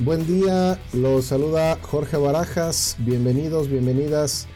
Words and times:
Buen 0.00 0.26
día, 0.26 0.78
los 0.92 1.26
saluda 1.26 1.78
Jorge 1.80 2.18
Barajas. 2.18 2.96
Bienvenidos, 2.98 3.70
bienvenidas 3.70 4.46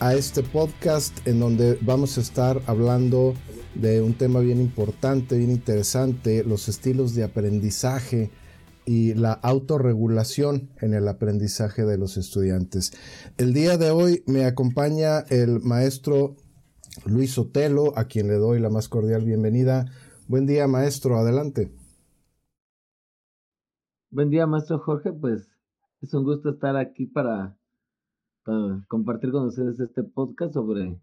a 0.00 0.14
este 0.14 0.42
podcast 0.42 1.14
en 1.26 1.38
donde 1.38 1.78
vamos 1.82 2.16
a 2.16 2.22
estar 2.22 2.62
hablando 2.66 3.34
de 3.74 4.00
un 4.00 4.14
tema 4.14 4.40
bien 4.40 4.58
importante, 4.58 5.36
bien 5.36 5.50
interesante, 5.50 6.44
los 6.44 6.70
estilos 6.70 7.14
de 7.14 7.24
aprendizaje 7.24 8.30
y 8.86 9.12
la 9.12 9.32
autorregulación 9.32 10.70
en 10.80 10.94
el 10.94 11.08
aprendizaje 11.08 11.84
de 11.84 11.98
los 11.98 12.16
estudiantes. 12.16 12.92
El 13.36 13.52
día 13.52 13.76
de 13.76 13.90
hoy 13.90 14.22
me 14.26 14.46
acompaña 14.46 15.20
el 15.28 15.60
maestro 15.60 16.36
Luis 17.04 17.36
Otelo, 17.36 17.92
a 17.98 18.04
quien 18.04 18.28
le 18.28 18.36
doy 18.36 18.60
la 18.60 18.70
más 18.70 18.88
cordial 18.88 19.26
bienvenida. 19.26 19.92
Buen 20.26 20.46
día, 20.46 20.66
maestro, 20.68 21.18
adelante. 21.18 21.81
Buen 24.14 24.28
día, 24.28 24.46
maestro 24.46 24.78
Jorge. 24.78 25.10
Pues 25.10 25.50
es 26.02 26.12
un 26.12 26.24
gusto 26.24 26.50
estar 26.50 26.76
aquí 26.76 27.06
para, 27.06 27.56
compartir 28.86 29.30
con 29.30 29.46
ustedes 29.46 29.80
este 29.80 30.02
podcast 30.02 30.52
sobre 30.52 31.00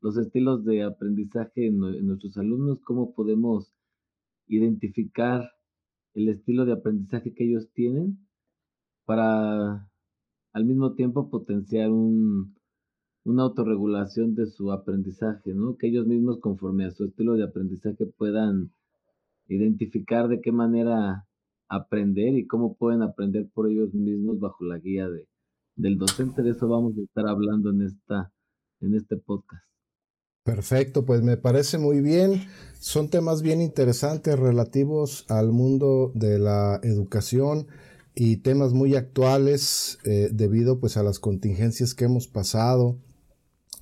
los 0.00 0.16
estilos 0.16 0.64
de 0.64 0.84
aprendizaje 0.84 1.66
en, 1.66 1.80
nuestros 1.80 2.38
alumnos, 2.38 2.78
cómo 2.84 3.12
podemos 3.14 3.74
identificar 4.46 5.50
el 6.14 6.28
estilo 6.28 6.64
de 6.64 6.74
aprendizaje 6.74 7.34
que 7.34 7.42
ellos 7.42 7.68
tienen 7.72 8.16
para 9.06 9.90
al 10.52 10.64
mismo 10.64 10.94
tiempo 10.94 11.28
potenciar 11.28 11.90
un, 11.90 12.54
una 13.24 13.42
autorregulación 13.42 14.36
de 14.36 14.46
su 14.46 14.70
aprendizaje, 14.70 15.52
¿no? 15.52 15.76
Que 15.76 15.88
ellos 15.88 16.06
mismos 16.06 16.38
conforme 16.38 16.84
a 16.84 16.92
su 16.92 17.06
estilo 17.06 17.32
de 17.32 17.42
aprendizaje 17.42 18.06
puedan 18.06 18.70
identificar 19.48 20.28
de 20.28 20.40
qué 20.40 20.52
manera 20.52 21.25
aprender 21.68 22.36
y 22.36 22.46
cómo 22.46 22.76
pueden 22.76 23.02
aprender 23.02 23.48
por 23.52 23.70
ellos 23.70 23.92
mismos 23.94 24.38
bajo 24.40 24.64
la 24.64 24.78
guía 24.78 25.08
de, 25.08 25.26
del 25.76 25.98
docente. 25.98 26.42
De 26.42 26.50
eso 26.50 26.68
vamos 26.68 26.96
a 26.98 27.02
estar 27.02 27.26
hablando 27.26 27.70
en, 27.70 27.82
esta, 27.82 28.32
en 28.80 28.94
este 28.94 29.16
podcast. 29.16 29.62
Perfecto, 30.44 31.04
pues 31.04 31.22
me 31.22 31.36
parece 31.36 31.78
muy 31.78 32.00
bien. 32.00 32.44
Son 32.78 33.10
temas 33.10 33.42
bien 33.42 33.60
interesantes 33.60 34.38
relativos 34.38 35.26
al 35.28 35.50
mundo 35.50 36.12
de 36.14 36.38
la 36.38 36.78
educación 36.84 37.66
y 38.14 38.38
temas 38.38 38.72
muy 38.72 38.94
actuales 38.94 39.98
eh, 40.04 40.28
debido 40.32 40.78
pues 40.78 40.96
a 40.96 41.02
las 41.02 41.18
contingencias 41.18 41.94
que 41.94 42.04
hemos 42.04 42.28
pasado 42.28 42.96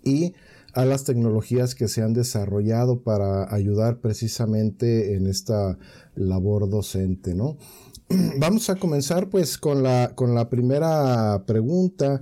y 0.02 0.34
a 0.74 0.84
las 0.84 1.04
tecnologías 1.04 1.74
que 1.74 1.88
se 1.88 2.02
han 2.02 2.12
desarrollado 2.14 3.02
para 3.02 3.52
ayudar 3.54 4.00
precisamente 4.00 5.14
en 5.14 5.26
esta 5.26 5.78
labor 6.14 6.68
docente, 6.68 7.34
¿no? 7.34 7.56
Vamos 8.38 8.70
a 8.70 8.76
comenzar 8.76 9.28
pues 9.30 9.58
con 9.58 9.82
la, 9.82 10.12
con 10.14 10.34
la 10.34 10.50
primera 10.50 11.44
pregunta 11.46 12.20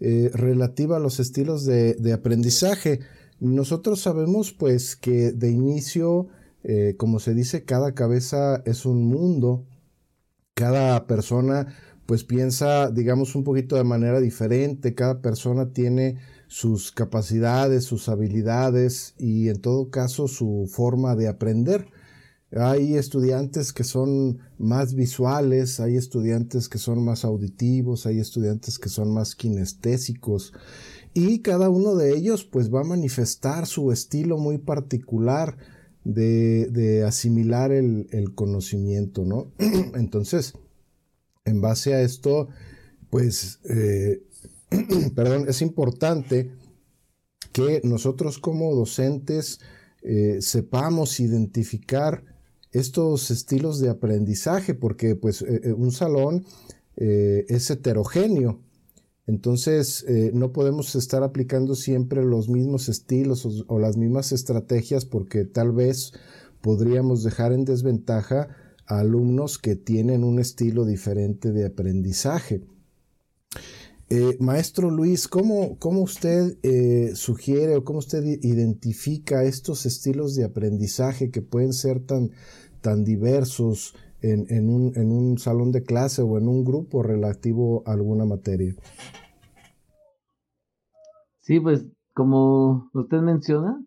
eh, 0.00 0.30
relativa 0.32 0.96
a 0.96 1.00
los 1.00 1.20
estilos 1.20 1.64
de, 1.64 2.12
aprendizaje. 2.12 3.00
Nosotros 3.38 4.00
sabemos 4.00 4.52
pues 4.52 4.96
que 4.96 5.32
de 5.32 5.50
inicio, 5.50 6.28
eh, 6.64 6.94
como 6.96 7.20
se 7.20 7.34
dice, 7.34 7.64
cada 7.64 7.94
cabeza 7.94 8.62
es 8.64 8.86
un 8.86 9.04
mundo, 9.04 9.66
cada 10.54 11.06
persona 11.06 11.74
pues 12.06 12.24
piensa, 12.24 12.90
digamos, 12.90 13.36
un 13.36 13.44
poquito 13.44 13.76
de 13.76 13.84
manera 13.84 14.20
diferente, 14.20 14.94
cada 14.94 15.20
persona 15.20 15.72
tiene 15.72 16.16
sus 16.50 16.90
capacidades, 16.90 17.84
sus 17.84 18.08
habilidades 18.08 19.14
y 19.16 19.50
en 19.50 19.60
todo 19.60 19.88
caso 19.88 20.26
su 20.26 20.68
forma 20.68 21.14
de 21.14 21.28
aprender. 21.28 21.86
Hay 22.50 22.96
estudiantes 22.96 23.72
que 23.72 23.84
son 23.84 24.40
más 24.58 24.94
visuales, 24.94 25.78
hay 25.78 25.96
estudiantes 25.96 26.68
que 26.68 26.78
son 26.78 27.04
más 27.04 27.24
auditivos, 27.24 28.04
hay 28.04 28.18
estudiantes 28.18 28.80
que 28.80 28.88
son 28.88 29.14
más 29.14 29.36
kinestésicos 29.36 30.52
y 31.14 31.38
cada 31.38 31.70
uno 31.70 31.94
de 31.94 32.16
ellos 32.16 32.44
pues 32.44 32.74
va 32.74 32.80
a 32.80 32.84
manifestar 32.84 33.68
su 33.68 33.92
estilo 33.92 34.36
muy 34.36 34.58
particular 34.58 35.56
de, 36.02 37.04
asimilar 37.06 37.70
el, 37.70 38.32
conocimiento, 38.34 39.24
¿no? 39.24 39.52
Entonces, 39.94 40.54
en 41.44 41.60
base 41.60 41.94
a 41.94 42.02
esto, 42.02 42.48
pues 43.08 43.60
eh, 43.70 44.24
perdón, 45.14 45.46
es 45.48 45.62
importante 45.62 46.50
que 47.52 47.80
nosotros 47.84 48.38
como 48.38 48.74
docentes 48.74 49.60
eh, 50.02 50.38
sepamos 50.40 51.20
identificar 51.20 52.24
estos 52.72 53.30
estilos 53.30 53.80
de 53.80 53.90
aprendizaje, 53.90 54.74
porque 54.74 55.16
pues 55.16 55.42
eh, 55.42 55.60
eh, 55.64 55.72
un 55.72 55.92
salón 55.92 56.44
es 56.96 57.70
heterogéneo. 57.70 58.60
Entonces, 59.26 60.04
no 60.34 60.52
podemos 60.52 60.94
estar 60.96 61.22
aplicando 61.22 61.74
siempre 61.74 62.22
los 62.22 62.50
mismos 62.50 62.90
estilos 62.90 63.64
o, 63.68 63.78
las 63.78 63.96
mismas 63.96 64.32
estrategias 64.32 65.06
porque 65.06 65.46
tal 65.46 65.72
vez 65.72 66.12
podríamos 66.60 67.22
dejar 67.22 67.54
en 67.54 67.64
desventaja 67.64 68.48
a 68.86 68.98
alumnos 68.98 69.56
que 69.56 69.76
tienen 69.76 70.24
un 70.24 70.40
estilo 70.40 70.84
diferente 70.84 71.52
de 71.52 71.64
aprendizaje. 71.64 72.60
Eh, 74.12 74.36
maestro 74.40 74.90
Luis, 74.90 75.28
¿cómo, 75.28 75.78
cómo 75.78 76.00
usted 76.00 76.58
eh, 76.64 77.14
sugiere 77.14 77.76
o 77.76 77.84
cómo 77.84 78.00
usted 78.00 78.24
identifica 78.42 79.44
estos 79.44 79.86
estilos 79.86 80.34
de 80.34 80.44
aprendizaje 80.44 81.30
que 81.30 81.42
pueden 81.42 81.72
ser 81.72 82.04
tan, 82.04 82.30
tan 82.80 83.04
diversos 83.04 83.94
en, 84.20 84.68
un, 84.68 84.92
en, 84.96 85.12
un, 85.12 85.38
salón 85.38 85.70
de 85.70 85.84
clase 85.84 86.22
o 86.22 86.38
en 86.38 86.48
un 86.48 86.64
grupo 86.64 87.04
relativo 87.04 87.84
a 87.86 87.92
alguna 87.92 88.24
materia? 88.24 88.74
Sí, 91.38 91.60
pues 91.60 91.86
como 92.12 92.90
usted 92.92 93.20
menciona, 93.20 93.80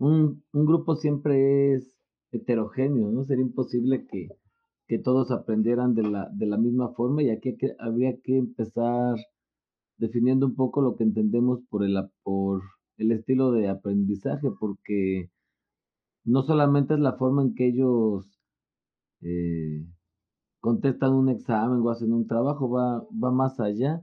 un, 0.00 0.42
grupo 0.52 0.96
siempre 0.96 1.74
es 1.74 1.94
heterogéneo, 2.32 3.08
¿no? 3.12 3.24
Sería 3.24 3.44
imposible 3.44 4.04
que, 4.08 4.30
todos 5.04 5.30
aprendieran 5.30 5.94
de 5.94 6.02
la, 6.02 6.28
de 6.32 6.46
la 6.46 6.58
misma 6.58 6.88
forma 6.94 7.22
y 7.22 7.30
aquí 7.30 7.56
habría 7.78 8.16
que 8.24 8.36
empezar 8.36 9.14
definiendo 10.00 10.46
un 10.46 10.56
poco 10.56 10.80
lo 10.80 10.96
que 10.96 11.04
entendemos 11.04 11.60
por 11.68 11.84
el, 11.84 11.96
por 12.22 12.62
el 12.96 13.12
estilo 13.12 13.52
de 13.52 13.68
aprendizaje, 13.68 14.48
porque 14.58 15.30
no 16.24 16.42
solamente 16.42 16.94
es 16.94 17.00
la 17.00 17.14
forma 17.14 17.42
en 17.42 17.54
que 17.54 17.68
ellos 17.68 18.40
eh, 19.20 19.86
contestan 20.60 21.14
un 21.14 21.28
examen 21.28 21.80
o 21.80 21.90
hacen 21.90 22.12
un 22.12 22.26
trabajo, 22.26 22.70
va, 22.70 23.04
va 23.12 23.30
más 23.30 23.60
allá. 23.60 24.02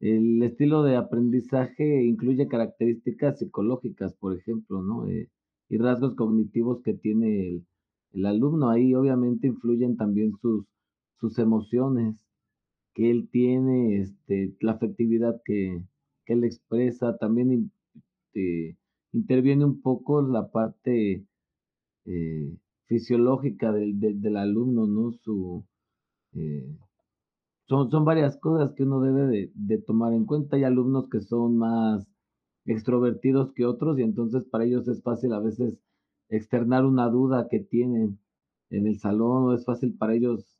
El 0.00 0.42
estilo 0.42 0.82
de 0.82 0.96
aprendizaje 0.96 2.04
incluye 2.04 2.48
características 2.48 3.38
psicológicas, 3.38 4.14
por 4.14 4.34
ejemplo, 4.36 4.82
¿no? 4.82 5.06
Eh, 5.06 5.28
y 5.68 5.76
rasgos 5.76 6.14
cognitivos 6.14 6.82
que 6.82 6.94
tiene 6.94 7.48
el, 7.48 7.66
el, 8.12 8.26
alumno. 8.26 8.70
Ahí 8.70 8.94
obviamente 8.94 9.46
influyen 9.46 9.96
también 9.96 10.32
sus, 10.40 10.64
sus 11.20 11.38
emociones, 11.38 12.16
que 12.94 13.10
él 13.10 13.28
tiene, 13.30 14.00
este, 14.00 14.54
la 14.60 14.72
afectividad 14.72 15.40
que, 15.44 15.84
él 16.26 16.44
expresa, 16.44 17.16
también 17.18 17.72
interviene 19.12 19.64
un 19.64 19.80
poco 19.82 20.22
la 20.22 20.50
parte 20.52 21.24
eh, 22.04 22.56
fisiológica 22.86 23.72
del, 23.72 23.98
del, 23.98 24.36
alumno, 24.36 24.86
¿no? 24.86 25.12
Su, 25.12 25.64
eh, 26.34 26.76
son, 27.68 27.90
son 27.90 28.04
varias 28.04 28.36
cosas 28.38 28.72
que 28.74 28.82
uno 28.82 29.00
debe 29.00 29.50
de, 29.54 29.78
tomar 29.78 30.12
en 30.12 30.24
cuenta. 30.26 30.56
Hay 30.56 30.64
alumnos 30.64 31.08
que 31.08 31.20
son 31.20 31.56
más 31.56 32.06
extrovertidos 32.64 33.52
que 33.52 33.64
otros 33.64 33.98
y 33.98 34.02
entonces 34.02 34.44
para 34.44 34.64
ellos 34.64 34.88
es 34.88 35.02
fácil 35.02 35.32
a 35.32 35.40
veces 35.40 35.78
externar 36.28 36.84
una 36.84 37.08
duda 37.08 37.48
que 37.48 37.60
tienen 37.60 38.18
en 38.70 38.86
el 38.86 38.98
salón 38.98 39.44
o 39.44 39.54
es 39.54 39.64
fácil 39.64 39.96
para 39.96 40.14
ellos 40.14 40.56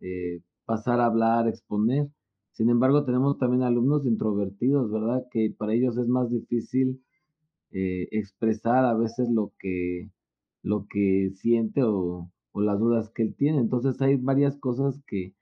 eh, 0.00 0.40
pasar 0.64 1.00
a 1.00 1.06
hablar, 1.06 1.48
exponer. 1.48 2.08
Sin 2.52 2.70
embargo, 2.70 3.04
tenemos 3.04 3.38
también 3.38 3.62
alumnos 3.62 4.06
introvertidos, 4.06 4.90
¿verdad? 4.90 5.24
Que 5.30 5.54
para 5.56 5.74
ellos 5.74 5.96
es 5.98 6.08
más 6.08 6.30
difícil 6.30 7.02
eh, 7.72 8.08
expresar 8.12 8.84
a 8.84 8.94
veces 8.94 9.28
lo 9.30 9.52
que, 9.58 10.10
lo 10.62 10.86
que 10.88 11.30
siente 11.36 11.82
o, 11.84 12.30
las 12.54 12.78
dudas 12.78 13.10
que 13.10 13.22
él 13.22 13.34
tiene. 13.36 13.58
Entonces 13.60 14.00
hay 14.02 14.16
varias 14.16 14.56
cosas 14.58 15.00
que, 15.06 15.34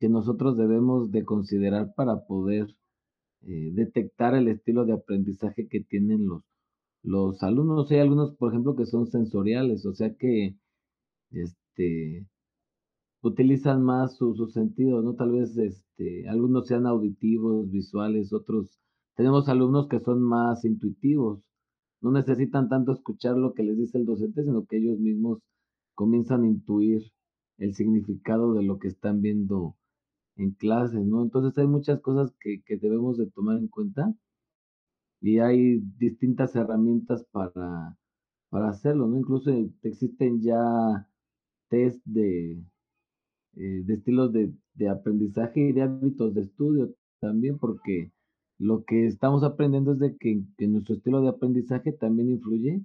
nosotros 0.00 0.56
debemos 0.56 1.12
de 1.12 1.24
considerar 1.26 1.92
para 1.94 2.24
poder 2.26 2.68
eh, 3.42 3.70
detectar 3.74 4.34
el 4.34 4.48
estilo 4.48 4.86
de 4.86 4.94
aprendizaje 4.94 5.68
que 5.68 5.80
tienen 5.80 6.26
los, 6.26 6.42
los 7.02 7.42
alumnos. 7.42 7.90
Hay 7.90 7.98
algunos, 7.98 8.34
por 8.34 8.50
ejemplo, 8.50 8.76
que 8.76 8.86
son 8.86 9.06
sensoriales, 9.08 9.84
o 9.86 9.92
sea 9.94 10.14
que 10.14 10.56
este, 11.32 12.26
utilizan 13.22 13.82
más 13.82 14.16
sus 14.16 14.36
su 14.36 14.48
sentidos, 14.48 15.04
¿no? 15.04 15.14
Tal 15.14 15.32
vez 15.32 15.56
este, 15.56 16.28
algunos 16.28 16.66
sean 16.66 16.86
auditivos, 16.86 17.70
visuales, 17.70 18.32
otros. 18.32 18.78
Tenemos 19.16 19.48
alumnos 19.48 19.88
que 19.88 20.00
son 20.00 20.22
más 20.22 20.64
intuitivos, 20.64 21.42
no 22.00 22.12
necesitan 22.12 22.68
tanto 22.68 22.92
escuchar 22.92 23.36
lo 23.36 23.52
que 23.52 23.62
les 23.62 23.76
dice 23.76 23.98
el 23.98 24.06
docente, 24.06 24.42
sino 24.42 24.64
que 24.64 24.78
ellos 24.78 24.98
mismos 24.98 25.40
comienzan 25.94 26.44
a 26.44 26.46
intuir 26.46 27.02
el 27.58 27.74
significado 27.74 28.54
de 28.54 28.62
lo 28.62 28.78
que 28.78 28.88
están 28.88 29.20
viendo 29.20 29.76
en 30.36 30.52
clases, 30.52 31.04
¿no? 31.04 31.22
Entonces 31.22 31.56
hay 31.58 31.66
muchas 31.66 32.00
cosas 32.00 32.34
que, 32.40 32.62
que 32.62 32.78
debemos 32.78 33.18
de 33.18 33.26
tomar 33.30 33.58
en 33.58 33.68
cuenta 33.68 34.14
y 35.20 35.38
hay 35.38 35.80
distintas 35.98 36.56
herramientas 36.56 37.26
para, 37.30 37.98
para 38.48 38.70
hacerlo, 38.70 39.06
¿no? 39.06 39.18
Incluso 39.18 39.50
existen 39.82 40.40
ya 40.40 41.06
test 41.68 42.00
de, 42.06 42.62
eh, 43.56 43.82
de 43.84 43.94
estilos 43.94 44.32
de, 44.32 44.52
de, 44.74 44.88
aprendizaje 44.88 45.60
y 45.60 45.72
de 45.72 45.82
hábitos 45.82 46.34
de 46.34 46.42
estudio 46.42 46.94
también, 47.20 47.58
porque 47.58 48.12
lo 48.58 48.84
que 48.84 49.06
estamos 49.06 49.42
aprendiendo 49.42 49.92
es 49.92 49.98
de 49.98 50.16
que, 50.16 50.42
que 50.56 50.68
nuestro 50.68 50.94
estilo 50.94 51.20
de 51.22 51.30
aprendizaje 51.30 51.92
también 51.92 52.30
influye 52.30 52.84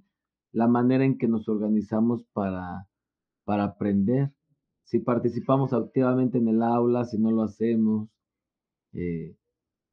la 0.52 0.66
manera 0.66 1.04
en 1.04 1.18
que 1.18 1.28
nos 1.28 1.48
organizamos 1.48 2.24
para, 2.32 2.88
para 3.44 3.64
aprender. 3.64 4.32
Si 4.84 5.00
participamos 5.00 5.72
activamente 5.72 6.38
en 6.38 6.48
el 6.48 6.62
aula, 6.62 7.04
si 7.04 7.18
no 7.18 7.30
lo 7.30 7.42
hacemos, 7.42 8.08
eh, 8.92 9.36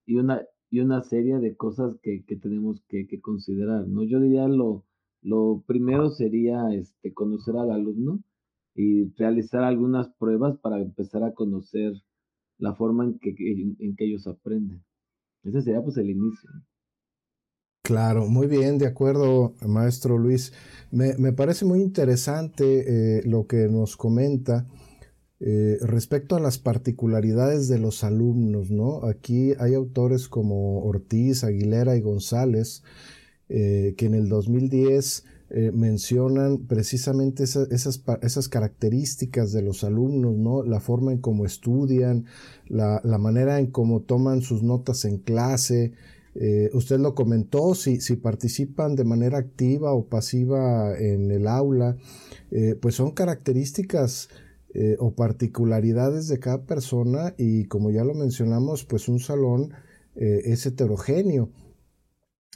y, 0.06 0.16
una, 0.16 0.42
y 0.70 0.80
una 0.80 1.02
serie 1.04 1.40
de 1.40 1.56
cosas 1.56 1.98
que, 2.02 2.24
que 2.26 2.38
tenemos 2.38 2.82
que, 2.88 3.08
que, 3.08 3.20
considerar, 3.22 3.88
¿no? 3.88 4.04
Yo 4.04 4.20
diría 4.20 4.48
lo, 4.48 4.86
lo 5.22 5.64
primero 5.68 6.10
sería 6.10 6.74
este, 6.74 7.14
conocer 7.14 7.58
al 7.58 7.72
alumno 7.72 8.24
y 8.76 9.14
realizar 9.16 9.64
algunas 9.64 10.10
pruebas 10.20 10.58
para 10.60 10.82
empezar 10.82 11.24
a 11.24 11.34
conocer 11.34 11.94
la 12.58 12.74
forma 12.76 13.06
en 13.06 13.20
que, 13.20 13.30
en, 13.80 13.96
que 13.96 14.06
ellos 14.06 14.28
aprenden. 14.28 14.84
Ese 15.44 15.62
sería 15.62 15.82
pues 15.82 15.98
el 15.98 16.10
inicio. 16.10 16.50
Claro, 17.84 18.28
muy 18.28 18.48
bien, 18.48 18.78
de 18.78 18.88
acuerdo, 18.88 19.56
maestro 19.68 20.18
Luis. 20.18 20.54
Me, 20.90 21.18
me 21.18 21.34
parece 21.34 21.66
muy 21.66 21.82
interesante 21.82 23.18
eh, 23.18 23.24
lo 23.26 23.46
que 23.46 23.68
nos 23.68 23.98
comenta 23.98 24.66
eh, 25.46 25.78
respecto 25.82 26.38
a 26.38 26.40
las 26.40 26.58
particularidades 26.58 27.68
de 27.68 27.78
los 27.78 28.06
alumnos, 28.06 28.72
¿no? 28.72 29.04
Aquí 29.04 29.52
hay 29.60 29.74
autores 29.74 30.30
como 30.30 30.86
Ortiz, 30.86 31.44
Aguilera 31.44 31.98
y 31.98 32.02
González 32.02 32.82
eh, 33.50 33.94
que 33.98 34.06
en 34.06 34.14
el 34.14 34.30
2010 34.30 35.26
eh, 35.56 35.72
mencionan 35.72 36.66
precisamente 36.66 37.44
esas, 37.44 37.68
esas, 37.70 38.50
características 38.50 39.52
de 39.52 39.62
los 39.62 39.84
alumnos, 39.84 40.36
¿no? 40.36 40.64
La 40.64 40.80
forma 40.80 41.12
en 41.12 41.20
cómo 41.20 41.46
estudian, 41.46 42.26
la, 42.66 43.00
manera 43.20 43.60
en 43.60 43.68
cómo 43.68 44.02
toman 44.02 44.42
sus 44.42 44.64
notas 44.64 45.06
en 45.06 45.20
clase. 45.20 45.92
Eh, 46.34 46.72
usted 46.74 47.00
lo 47.00 47.14
comentó, 47.14 47.76
si, 47.76 48.02
si, 48.02 48.16
participan 48.16 48.96
de 48.96 49.04
manera 49.04 49.38
activa 49.38 49.94
o 49.94 50.08
pasiva 50.08 50.98
en 50.98 51.30
el 51.30 51.46
aula, 51.48 51.98
pues 52.82 52.96
son 52.96 53.12
características 53.12 54.30
o 54.98 55.14
particularidades 55.14 56.28
de 56.30 56.40
cada 56.40 56.66
persona 56.66 57.36
y 57.38 57.66
como 57.66 57.92
ya 57.92 58.04
lo 58.04 58.16
mencionamos, 58.16 58.86
pues 58.86 59.08
un 59.08 59.20
salón 59.20 59.72
es 60.16 60.66
heterogéneo. 60.66 61.52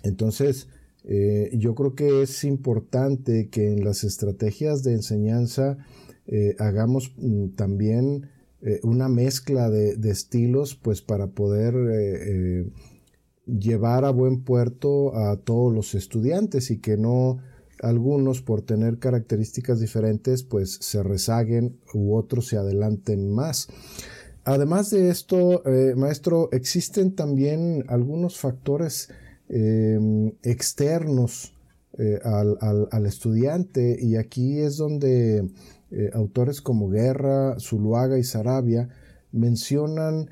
Entonces, 0.04 0.68
eh, 1.09 1.51
yo 1.54 1.74
creo 1.74 1.95
que 1.95 2.21
es 2.21 2.44
importante 2.44 3.48
que 3.48 3.71
en 3.71 3.86
las 3.86 4.04
estrategias 4.04 4.83
de 4.83 4.92
enseñanza 4.92 5.77
eh, 6.25 6.57
hagamos 6.59 7.13
mm, 7.15 7.56
también 7.56 8.30
eh, 8.62 8.81
una 8.83 9.07
mezcla 9.07 9.69
de, 9.69 9.95
estilos 10.12 10.75
pues 10.75 11.01
para 11.01 11.27
poder 11.27 11.74
llevar 13.45 14.04
a 14.04 14.09
buen 14.09 14.44
puerto 14.44 15.15
a 15.15 15.38
todos 15.38 15.74
los 15.74 15.95
estudiantes 15.95 16.71
y 16.71 16.80
que 16.80 16.98
no 16.98 17.38
algunos 17.81 18.42
por 18.42 18.63
tener 18.63 19.00
características 19.00 19.80
diferentes 19.80 20.44
pues 20.44 20.77
se 20.81 21.04
rezaguen 21.04 21.80
u 21.94 22.18
otros 22.18 22.48
se 22.48 22.57
adelanten 22.57 23.31
más. 23.31 23.69
Además 24.44 24.89
de 24.89 25.09
esto, 25.09 25.62
maestro, 25.95 26.50
existen 26.51 27.15
también 27.15 27.86
algunos 27.88 28.38
factores 28.38 29.09
Em, 29.50 30.34
externos 30.44 31.54
eh, 31.98 32.20
al, 32.24 33.06
estudiante. 33.06 33.98
Y 34.00 34.18
aquí 34.18 34.60
es 34.60 34.76
donde 34.76 35.50
eh, 35.92 36.10
autores 36.14 36.62
como 36.62 36.90
Guerra, 36.90 37.56
Zuluaga 37.60 38.20
y 38.20 38.24
Sarabia 38.24 38.90
mencionan 39.32 40.30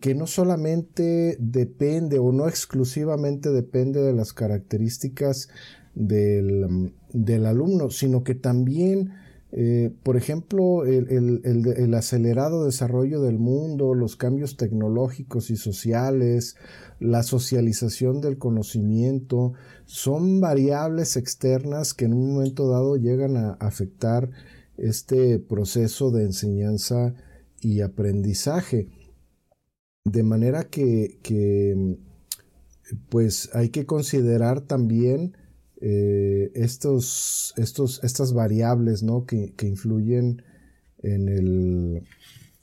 que 0.00 0.14
no 0.14 0.26
solamente 0.28 1.36
depende 1.40 2.18
o 2.18 2.30
no 2.30 2.46
exclusivamente 2.46 3.50
depende 3.50 4.00
de 4.00 4.12
las 4.12 4.32
características 4.32 5.48
del, 5.94 6.92
del 7.12 7.46
alumno, 7.46 7.90
sino 7.90 8.22
que 8.22 8.34
también 8.34 9.12
eh, 9.54 9.94
por 10.02 10.16
ejemplo, 10.16 10.86
el, 10.86 11.94
acelerado 11.94 12.64
desarrollo 12.64 13.20
del 13.20 13.38
mundo, 13.38 13.92
los 13.92 14.16
cambios 14.16 14.56
tecnológicos 14.56 15.50
y 15.50 15.56
sociales, 15.56 16.56
la 17.00 17.22
socialización 17.22 18.22
del 18.22 18.38
conocimiento, 18.38 19.52
son 19.84 20.40
variables 20.40 21.18
externas 21.18 21.92
que 21.92 22.06
en 22.06 22.14
un 22.14 22.32
momento 22.32 22.66
dado 22.68 22.96
llegan 22.96 23.36
a 23.36 23.52
afectar 23.54 24.30
este 24.78 25.38
proceso 25.38 26.10
de 26.10 26.24
enseñanza 26.24 27.14
y 27.60 27.82
aprendizaje. 27.82 28.88
De 30.04 30.22
manera 30.22 30.64
que, 30.64 31.18
que 31.22 31.98
pues 33.10 33.50
hay 33.52 33.68
que 33.68 33.84
considerar 33.84 34.62
también 34.62 35.36
eh, 35.84 36.52
estos, 36.54 37.54
estos, 37.56 38.04
estas 38.04 38.32
variables 38.32 39.02
¿no? 39.02 39.26
que, 39.26 39.52
influyen 39.62 40.40
en 41.02 41.28
el, 41.28 42.06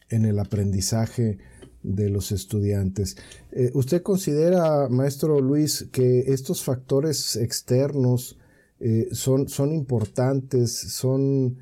en 0.09 0.23
el, 0.23 0.39
aprendizaje 0.39 1.37
de 1.83 2.09
los 2.09 2.31
estudiantes. 2.31 3.17
Eh, 3.51 3.71
¿Usted 3.73 4.03
considera, 4.03 4.87
maestro 4.87 5.41
Luis, 5.41 5.89
que 5.91 6.31
estos 6.31 6.63
factores 6.63 7.35
externos 7.35 8.37
eh, 8.79 9.09
son, 9.11 9.49
son, 9.49 9.73
importantes, 9.73 10.71
son 10.71 11.57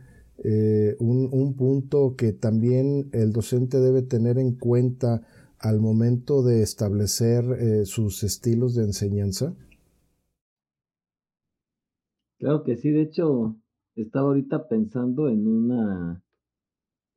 un, 0.99 1.29
un, 1.31 1.55
punto 1.55 2.15
que 2.15 2.33
también 2.33 3.09
el 3.13 3.33
docente 3.33 3.79
debe 3.79 4.03
tener 4.03 4.37
en 4.37 4.51
cuenta 4.51 5.23
al 5.57 5.79
momento 5.79 6.43
de 6.43 6.61
establecer 6.61 7.87
sus 7.87 8.23
estilos 8.23 8.75
de 8.75 8.83
enseñanza? 8.83 9.55
Claro 12.39 12.63
que 12.63 12.75
sí, 12.77 12.89
de 12.91 13.01
hecho, 13.03 13.57
estaba 13.95 14.27
ahorita 14.27 14.67
pensando 14.67 15.27
en 15.29 15.47
una 15.47 16.23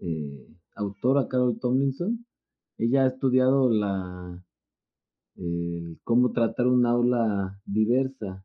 eh, 0.00 0.46
autora, 0.76 1.28
Carol 1.28 1.58
Tomlinson. 1.60 2.26
Ella 2.78 3.04
ha 3.04 3.08
estudiado 3.08 3.70
la 3.70 4.42
cómo 6.04 6.32
tratar 6.32 6.66
un 6.66 6.86
aula 6.86 7.60
diversa 7.64 8.44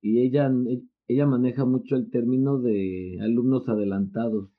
y 0.00 0.20
ella, 0.20 0.50
e, 0.68 0.82
ella 1.08 1.26
maneja 1.26 1.64
mucho 1.64 1.96
el 1.96 2.10
término 2.10 2.58
de 2.60 3.18
alumnos 3.20 3.68
adelantados. 3.68 4.50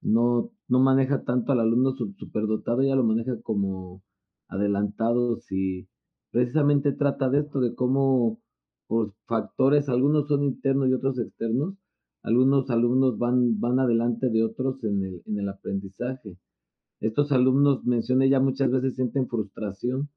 No, 0.00 0.52
no 0.68 0.80
maneja 0.80 1.24
tanto 1.24 1.52
al 1.52 1.60
alumno 1.60 1.94
superdotado, 1.94 2.82
ella 2.82 2.96
lo 2.96 3.04
maneja 3.04 3.40
como 3.42 4.02
adelantados 4.48 5.50
y 5.52 5.88
precisamente 6.30 6.92
trata 6.92 7.30
de 7.30 7.40
esto, 7.40 7.60
de 7.60 7.74
cómo 7.74 8.40
por 8.88 9.12
factores, 9.26 9.88
algunos 9.88 10.26
son 10.26 10.42
internos 10.42 10.88
y 10.88 10.94
otros 10.94 11.18
externos, 11.20 11.74
algunos 12.22 12.68
alumnos 12.70 13.18
van, 13.18 13.60
van 13.60 13.78
adelante 13.78 14.28
de 14.30 14.42
otros 14.42 14.82
en 14.82 15.04
el, 15.04 15.22
en 15.26 15.38
el 15.38 15.48
aprendizaje. 15.48 16.36
Estos 17.00 17.30
alumnos, 17.30 17.84
mencioné 17.84 18.28
ya 18.28 18.40
muchas 18.40 18.70
veces, 18.72 18.96
sienten 18.96 19.28
frustración 19.28 20.08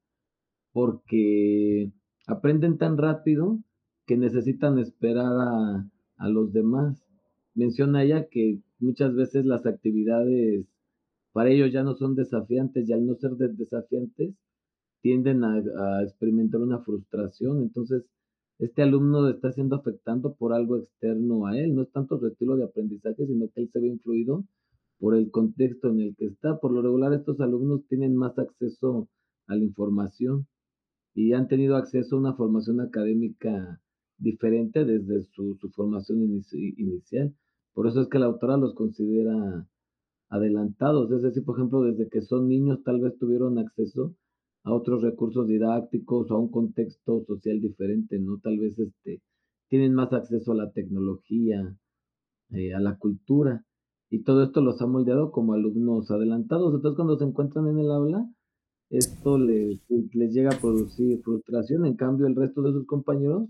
porque 0.71 1.91
aprenden 2.25 2.77
tan 2.77 2.97
rápido 2.97 3.59
que 4.07 4.17
necesitan 4.17 4.79
esperar 4.79 5.33
a, 5.37 5.85
a 6.17 6.29
los 6.29 6.53
demás. 6.53 7.03
Menciona 7.53 8.03
ella 8.03 8.27
que 8.29 8.61
muchas 8.79 9.13
veces 9.13 9.45
las 9.45 9.65
actividades 9.65 10.65
para 11.33 11.49
ellos 11.49 11.71
ya 11.71 11.83
no 11.83 11.95
son 11.95 12.15
desafiantes 12.15 12.89
y 12.89 12.93
al 12.93 13.05
no 13.05 13.15
ser 13.15 13.31
desafiantes 13.31 14.33
tienden 15.01 15.43
a, 15.43 15.55
a 15.55 16.03
experimentar 16.03 16.61
una 16.61 16.79
frustración. 16.79 17.61
Entonces, 17.61 18.03
este 18.61 18.83
alumno 18.83 19.27
está 19.27 19.51
siendo 19.51 19.75
afectado 19.75 20.35
por 20.35 20.53
algo 20.53 20.77
externo 20.77 21.47
a 21.47 21.57
él, 21.57 21.73
no 21.73 21.81
es 21.81 21.91
tanto 21.91 22.19
su 22.19 22.27
estilo 22.27 22.55
de 22.55 22.65
aprendizaje, 22.65 23.25
sino 23.25 23.49
que 23.49 23.61
él 23.61 23.69
se 23.73 23.79
ve 23.79 23.87
influido 23.87 24.45
por 24.99 25.15
el 25.15 25.31
contexto 25.31 25.89
en 25.89 25.99
el 25.99 26.15
que 26.15 26.27
está. 26.27 26.59
Por 26.59 26.71
lo 26.71 26.83
regular, 26.83 27.11
estos 27.11 27.39
alumnos 27.39 27.87
tienen 27.87 28.15
más 28.15 28.37
acceso 28.37 29.09
a 29.47 29.55
la 29.55 29.63
información 29.63 30.45
y 31.15 31.33
han 31.33 31.47
tenido 31.47 31.75
acceso 31.75 32.15
a 32.15 32.19
una 32.19 32.35
formación 32.35 32.81
académica 32.81 33.81
diferente 34.19 34.85
desde 34.85 35.23
su, 35.33 35.57
formación 35.73 36.21
inicial. 36.21 37.33
Por 37.73 37.87
eso 37.87 38.01
es 38.01 38.09
que 38.09 38.19
la 38.19 38.27
autora 38.27 38.57
los 38.57 38.75
considera 38.75 39.67
adelantados. 40.29 41.11
Es 41.11 41.23
decir, 41.23 41.43
por 41.43 41.57
ejemplo, 41.57 41.81
desde 41.81 42.09
que 42.09 42.21
son 42.21 42.47
niños 42.47 42.83
tal 42.83 43.01
vez 43.01 43.17
tuvieron 43.17 43.57
acceso 43.57 44.15
a 44.63 44.73
otros 44.73 45.01
recursos 45.01 45.47
didácticos 45.47 46.29
a 46.31 46.35
un 46.35 46.49
contexto 46.49 47.23
social 47.25 47.59
diferente, 47.61 48.19
¿no? 48.19 48.37
Tal 48.39 48.59
vez 48.59 48.77
este, 48.77 49.21
tienen 49.69 49.93
más 49.93 50.13
acceso 50.13 50.51
a 50.51 50.55
la 50.55 50.71
tecnología, 50.71 51.75
eh, 52.51 52.73
a 52.73 52.79
la 52.79 52.97
cultura. 52.97 53.65
y 54.13 54.23
todo 54.23 54.43
esto 54.43 54.59
los 54.61 54.81
ha 54.81 54.87
moldeado 54.87 55.31
como 55.31 55.53
alumnos 55.53 56.11
adelantados. 56.11 56.75
Entonces, 56.75 56.97
cuando 56.97 57.17
se 57.17 57.23
encuentran 57.23 57.67
en 57.67 57.79
el 57.79 57.91
aula, 57.91 58.29
esto 58.89 59.37
les, 59.37 59.79
les 59.89 60.33
llega 60.33 60.49
a 60.51 60.59
producir 60.59 61.21
frustración. 61.23 61.85
En 61.85 61.95
cambio, 61.95 62.27
el 62.27 62.35
resto 62.35 62.61
de 62.61 62.73
sus 62.73 62.85
compañeros 62.85 63.47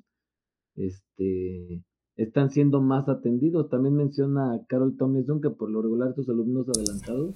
este, 0.76 1.84
están 2.16 2.52
siendo 2.52 2.80
más 2.80 3.10
atendidos. 3.10 3.70
También 3.70 3.96
menciona 3.96 4.64
Carol 4.68 4.96
Tomlinson 4.98 5.42
que 5.42 5.50
por 5.50 5.72
lo 5.72 5.82
regular 5.82 6.14
sus 6.14 6.30
alumnos 6.30 6.68
adelantados 6.70 7.36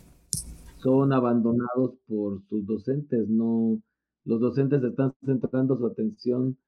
son 0.86 1.14
abandonados 1.14 1.98
por 2.06 2.44
sus 2.48 2.64
docentes. 2.68 3.28
No, 3.28 3.82
los 4.24 4.40
docentes 4.40 4.84
están 4.84 5.14
centrando 5.26 5.78
su 5.78 5.88
atención 5.88 6.60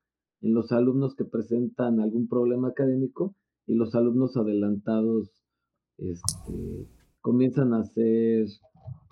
en 0.41 0.53
los 0.55 0.71
alumnos 0.71 1.15
que 1.15 1.23
presentan 1.23 1.99
algún 1.99 2.27
problema 2.27 2.69
académico 2.69 3.35
y 3.67 3.75
los 3.75 3.93
alumnos 3.93 4.35
adelantados 4.35 5.29
este, 5.99 6.87
comienzan 7.21 7.75
a 7.75 7.83
ser 7.83 8.47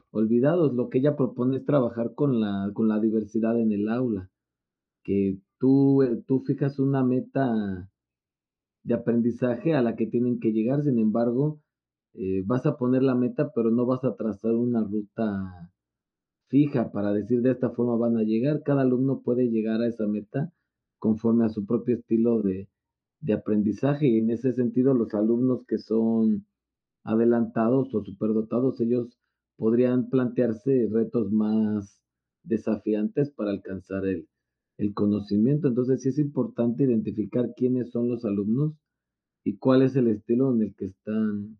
olvidados. 0.09 0.73
Lo 0.73 0.89
que 0.89 0.97
ella 0.97 1.15
propone 1.15 1.57
es 1.57 1.65
trabajar 1.65 2.15
con 2.15 2.39
la, 2.39 2.71
con 2.73 2.87
la 2.87 2.99
diversidad 2.99 3.59
en 3.59 3.73
el 3.73 3.89
aula, 3.89 4.31
que 5.03 5.37
tú, 5.59 6.01
eh, 6.01 6.23
tú 6.25 6.41
fijas 6.47 6.79
una 6.79 7.03
meta 7.03 7.91
de 8.81 8.93
aprendizaje 8.95 9.75
a 9.75 9.83
la 9.83 9.95
que 9.95 10.07
tienen 10.07 10.39
que 10.39 10.51
llegar, 10.51 10.81
sin 10.83 10.97
embargo, 10.97 11.59
eh, 12.17 12.43
vas 12.45 12.65
a 12.65 12.77
poner 12.77 13.03
la 13.03 13.15
meta, 13.15 13.51
pero 13.53 13.71
no 13.71 13.85
vas 13.85 14.03
a 14.03 14.15
trazar 14.15 14.53
una 14.53 14.83
ruta 14.83 15.71
fija 16.47 16.91
para 16.91 17.11
decir 17.13 17.41
de 17.41 17.51
esta 17.51 17.71
forma 17.71 17.95
van 17.97 18.17
a 18.17 18.23
llegar. 18.23 18.63
Cada 18.63 18.81
alumno 18.81 19.21
puede 19.21 19.49
llegar 19.49 19.81
a 19.81 19.87
esa 19.87 20.07
meta 20.07 20.51
conforme 20.99 21.45
a 21.45 21.49
su 21.49 21.65
propio 21.65 21.95
estilo 21.95 22.41
de, 22.41 22.69
de 23.21 23.33
aprendizaje 23.33 24.07
y 24.07 24.19
en 24.19 24.29
ese 24.31 24.53
sentido 24.53 24.93
los 24.93 25.13
alumnos 25.13 25.65
que 25.67 25.77
son 25.77 26.45
adelantados 27.03 27.93
o 27.93 28.03
superdotados, 28.03 28.79
ellos 28.81 29.17
podrían 29.57 30.09
plantearse 30.09 30.87
retos 30.91 31.31
más 31.31 32.01
desafiantes 32.43 33.31
para 33.31 33.51
alcanzar 33.51 34.05
el, 34.05 34.27
el 34.77 34.93
conocimiento. 34.93 35.67
Entonces 35.67 36.01
sí 36.01 36.09
es 36.09 36.19
importante 36.19 36.83
identificar 36.83 37.53
quiénes 37.55 37.91
son 37.91 38.09
los 38.09 38.25
alumnos 38.25 38.73
y 39.43 39.57
cuál 39.57 39.83
es 39.83 39.95
el 39.95 40.07
estilo 40.07 40.53
en 40.53 40.63
el 40.63 40.75
que 40.75 40.85
están 40.85 41.57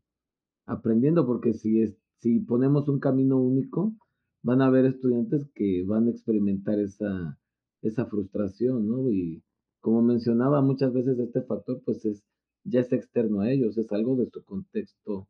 aprendiendo, 0.66 1.26
porque 1.26 1.54
si, 1.54 1.82
es, 1.82 1.98
si 2.20 2.40
ponemos 2.40 2.88
un 2.88 3.00
camino 3.00 3.40
único, 3.40 3.94
van 4.42 4.62
a 4.62 4.68
haber 4.68 4.86
estudiantes 4.86 5.48
que 5.54 5.84
van 5.86 6.08
a 6.08 6.12
experimentar 6.12 6.80
esa, 6.80 7.40
esa 7.82 8.06
frustración, 8.06 8.88
¿no? 8.88 9.10
Y 9.12 9.44
como 9.80 10.02
mencionaba, 10.02 10.62
muchas 10.62 10.94
veces 10.94 11.20
este 11.20 11.42
factor 11.44 11.82
pues 11.86 12.06
es, 12.06 12.24
ya 12.64 12.80
es 12.80 12.92
externo 12.92 13.42
a 13.42 13.52
ellos, 13.52 13.78
es 13.78 13.92
algo 13.92 14.16
de 14.16 14.30
su 14.30 14.44
contexto 14.44 15.28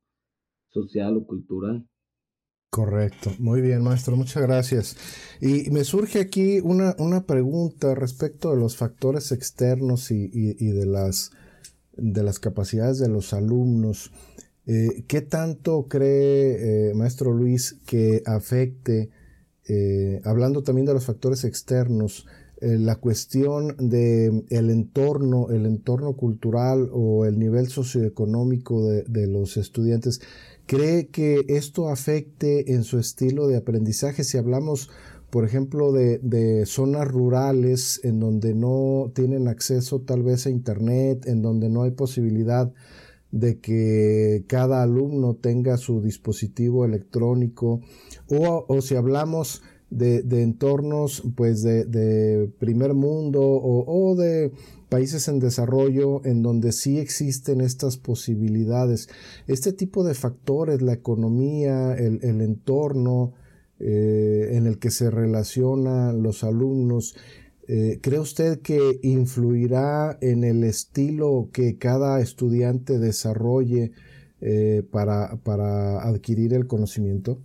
social 0.69 1.17
o 1.17 1.25
cultural. 1.25 1.87
Correcto, 2.69 3.31
muy 3.39 3.61
bien 3.61 3.83
maestro, 3.83 4.17
muchas 4.17 4.43
gracias. 4.43 4.97
Y 5.39 5.69
me 5.71 5.85
surge 5.85 6.19
aquí 6.19 6.59
una, 6.59 6.93
una 6.99 7.25
pregunta 7.25 7.95
respecto 7.95 8.51
de 8.51 8.57
los 8.57 8.75
factores 8.75 9.31
externos 9.31 10.11
y, 10.11 10.27
de, 10.27 10.85
las, 10.85 11.31
de 11.93 12.21
las 12.21 12.39
capacidades 12.39 12.99
de 12.99 13.07
los 13.07 13.33
alumnos. 13.33 14.11
Eh, 14.67 15.03
¿Qué 15.07 15.21
tanto 15.21 15.87
cree, 15.87 16.89
eh, 16.89 16.93
maestro 16.93 17.31
Luis, 17.31 17.77
que 17.85 18.23
afecte, 18.25 19.09
eh, 19.67 20.21
hablando 20.23 20.63
también 20.63 20.85
de 20.85 20.93
los 20.93 21.05
factores 21.05 21.43
externos, 21.43 22.25
la 22.61 22.95
cuestión 22.95 23.75
de 23.77 24.45
el 24.49 24.69
entorno, 24.69 25.49
el 25.51 25.65
entorno 25.65 26.13
cultural 26.13 26.89
o 26.93 27.25
el 27.25 27.37
nivel 27.37 27.67
socioeconómico 27.67 28.87
de, 28.87 29.03
de 29.03 29.27
los 29.27 29.57
estudiantes? 29.57 30.21
¿Cree 30.65 31.07
que 31.09 31.45
esto 31.47 31.89
afecte 31.89 32.73
en 32.73 32.83
su 32.83 32.97
estilo 32.97 33.47
de 33.47 33.57
aprendizaje? 33.57 34.23
Si 34.23 34.37
hablamos, 34.37 34.89
por 35.29 35.45
ejemplo, 35.45 35.91
de, 35.91 36.63
zonas 36.65 37.07
rurales 37.07 37.99
en 38.03 38.19
donde 38.19 38.55
no 38.55 39.11
tienen 39.13 39.47
acceso 39.47 40.01
tal 40.01 40.23
vez 40.23 40.47
a 40.47 40.49
Internet, 40.49 41.27
en 41.27 41.43
donde 41.43 41.69
no 41.69 41.83
hay 41.83 41.91
posibilidad 41.91 42.73
de 43.35 43.59
que 43.59 44.45
cada 44.47 44.81
alumno 44.81 45.35
tenga 45.35 45.75
su 45.75 46.01
dispositivo 46.01 46.85
electrónico, 46.85 47.81
o, 48.29 48.81
si 48.81 48.95
hablamos 48.95 49.61
de, 49.89 50.23
entornos 50.41 51.21
pues 51.35 51.61
de, 51.61 52.49
primer 52.59 52.93
mundo 52.93 53.41
o 53.43 54.15
de 54.15 54.53
países 54.87 55.27
en 55.27 55.39
desarrollo 55.39 56.25
en 56.25 56.41
donde 56.41 56.71
sí 56.71 56.97
existen 56.97 57.59
estas 57.59 57.97
posibilidades. 57.97 59.09
Este 59.47 59.73
tipo 59.73 60.05
de 60.05 60.13
factores, 60.13 60.81
la 60.81 60.93
economía, 60.93 61.93
el, 61.95 62.39
entorno 62.39 63.33
eh, 63.79 64.51
en 64.53 64.65
el 64.65 64.79
que 64.79 64.91
se 64.91 65.11
relacionan 65.11 66.23
los 66.23 66.45
alumnos, 66.45 67.15
eh, 67.67 67.99
¿cree 68.01 68.19
usted 68.19 68.61
que 68.61 68.99
influirá 69.03 70.17
en 70.21 70.43
el 70.43 70.63
estilo 70.63 71.49
que 71.53 71.77
cada 71.77 72.19
estudiante 72.21 72.99
desarrolle 72.99 73.91
eh, 74.41 74.83
para, 74.91 75.37
para 75.43 76.01
adquirir 76.07 76.53
el 76.53 76.67
conocimiento? 76.67 77.39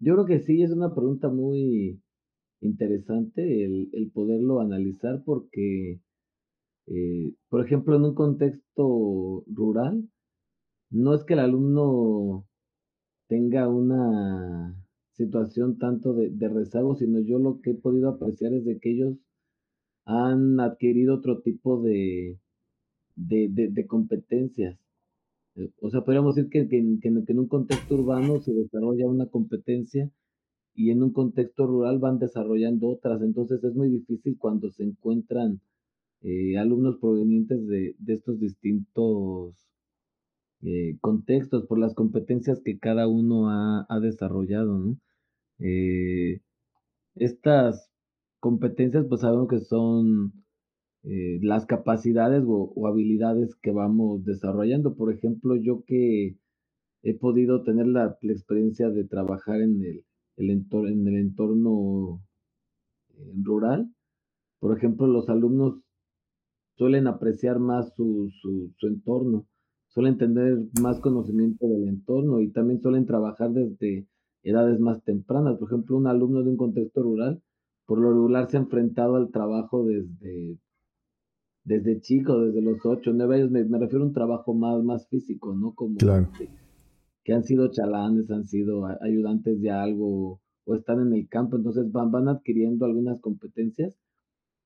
Yo 0.00 0.14
creo 0.14 0.26
que 0.26 0.40
sí, 0.40 0.62
es 0.62 0.72
una 0.72 0.94
pregunta 0.94 1.28
muy, 1.28 2.02
interesante 2.62 3.64
el, 3.64 4.10
poderlo 4.14 4.60
analizar 4.60 5.22
porque, 5.24 6.00
eh, 6.86 7.34
por 7.48 7.64
ejemplo, 7.64 7.96
en 7.96 8.04
un 8.04 8.14
contexto 8.14 9.44
rural, 9.46 10.08
no 10.90 11.14
es 11.14 11.24
que 11.24 11.34
el 11.34 11.40
alumno 11.40 12.46
tenga 13.28 13.68
una 13.68 14.81
situación 15.12 15.78
tanto 15.78 16.14
de, 16.14 16.48
rezago, 16.48 16.96
sino 16.96 17.20
yo 17.20 17.38
lo 17.38 17.60
que 17.60 17.70
he 17.70 17.74
podido 17.74 18.08
apreciar 18.08 18.52
es 18.54 18.64
de 18.64 18.78
que 18.78 18.92
ellos 18.92 19.16
han 20.04 20.58
adquirido 20.60 21.16
otro 21.16 21.40
tipo 21.40 21.82
de, 21.82 22.38
de, 23.16 23.86
competencias. 23.86 24.78
Eh, 25.56 25.70
o 25.80 25.90
sea, 25.90 26.02
podríamos 26.02 26.34
decir 26.34 26.50
que, 26.50 26.68
que, 26.68 27.08
en 27.08 27.38
un 27.38 27.46
contexto 27.46 27.94
urbano 27.94 28.40
se 28.40 28.52
desarrolla 28.52 29.06
una 29.06 29.26
competencia 29.26 30.10
y 30.74 30.90
en 30.90 31.02
un 31.02 31.12
contexto 31.12 31.66
rural 31.66 31.98
van 31.98 32.18
desarrollando 32.18 32.88
otras. 32.88 33.22
Entonces 33.22 33.62
es 33.62 33.74
muy 33.74 33.90
difícil 33.90 34.36
cuando 34.38 34.70
se 34.70 34.84
encuentran 34.84 35.60
eh, 36.22 36.56
alumnos 36.56 36.98
provenientes 36.98 37.66
de, 37.66 37.96
estos 38.06 38.38
distintos 38.38 39.54
eh, 40.62 40.96
contextos 41.00 41.66
por 41.66 41.78
las 41.78 41.94
competencias 41.94 42.60
que 42.64 42.78
cada 42.78 43.08
uno 43.08 43.48
ha, 43.50 44.00
desarrollado. 44.00 44.96
Eh, 45.58 46.40
estas 47.14 47.90
competencias 48.40 49.06
pues 49.08 49.20
sabemos 49.20 49.48
que 49.48 49.60
son 49.60 50.32
las 51.04 51.66
capacidades 51.66 52.44
o, 52.46 52.86
habilidades 52.86 53.56
que 53.56 53.72
vamos 53.72 54.24
desarrollando. 54.24 54.94
Por 54.94 55.12
ejemplo, 55.12 55.56
yo 55.56 55.82
que 55.84 56.36
he 57.02 57.14
podido 57.14 57.64
tener 57.64 57.86
la 57.86 58.16
experiencia 58.22 58.88
de 58.90 59.04
trabajar 59.04 59.60
en 59.60 59.82
el 60.36 60.50
entorno, 61.18 62.22
eh, 63.10 63.32
rural. 63.42 63.92
Por 64.60 64.76
ejemplo, 64.76 65.06
los 65.06 65.28
alumnos 65.28 65.80
suelen 66.76 67.06
apreciar 67.06 67.58
más 67.58 67.92
su, 67.94 68.30
su, 68.40 68.86
entorno, 68.86 69.46
suelen 69.94 70.18
tener 70.18 70.58
más 70.80 71.00
conocimiento 71.00 71.66
del 71.68 71.88
entorno 71.88 72.40
y 72.40 72.50
también 72.50 72.80
suelen 72.80 73.06
trabajar 73.06 73.52
desde 73.52 74.06
edades 74.42 74.80
más 74.80 75.02
tempranas. 75.04 75.58
Por 75.58 75.68
ejemplo, 75.68 75.96
un 75.96 76.06
alumno 76.06 76.42
de 76.42 76.50
un 76.50 76.56
contexto 76.56 77.02
rural, 77.02 77.42
por 77.86 77.98
lo 77.98 78.10
regular 78.10 78.50
se 78.50 78.56
ha 78.56 78.60
enfrentado 78.60 79.16
al 79.16 79.30
trabajo 79.30 79.84
desde, 79.84 80.58
desde 81.64 82.00
chico, 82.00 82.40
desde 82.40 82.62
los 82.62 82.84
8, 82.84 83.12
9 83.12 83.34
años, 83.34 83.50
me, 83.50 83.78
refiero 83.78 84.04
a 84.04 84.08
un 84.08 84.14
trabajo 84.14 84.54
más, 84.54 84.82
más 84.82 85.08
físico, 85.08 85.54
¿no? 85.54 85.74
Como 85.74 85.96
claro 85.96 86.28
que 87.24 87.32
han 87.32 87.44
sido 87.44 87.70
chalanes, 87.70 88.30
han 88.30 88.46
sido 88.46 88.86
ayudantes 89.00 89.60
de 89.60 89.70
algo 89.70 90.40
o 90.64 90.74
están 90.74 91.00
en 91.00 91.12
el 91.12 91.28
campo, 91.28 91.56
entonces 91.56 91.90
van, 91.90 92.10
van 92.10 92.28
adquiriendo 92.28 92.84
algunas 92.84 93.20
competencias 93.20 93.96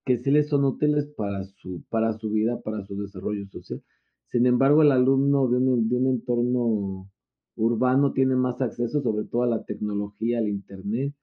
que 0.05 0.19
sí 0.19 0.31
les 0.31 0.49
son 0.49 0.65
útiles 0.65 1.07
para 1.17 1.45
su, 1.45 1.83
para 1.89 2.13
su 2.13 2.31
vida, 2.31 2.61
para 2.63 2.85
su 2.85 2.97
desarrollo 3.01 3.47
social. 3.49 3.83
Sin 4.29 4.47
embargo, 4.47 4.83
el 4.83 4.93
alumno 4.93 5.49
de 5.49 5.57
un, 5.57 5.89
de 5.89 5.97
un 5.97 6.07
entorno 6.09 7.11
urbano 7.57 8.13
tiene 8.13 8.37
más 8.37 8.61
acceso 8.61 9.01
sobre 9.01 9.25
todo 9.25 9.43
a 9.43 9.47
la 9.47 9.65
tecnología, 9.65 10.39
al 10.39 10.49
Internet. 10.49 11.15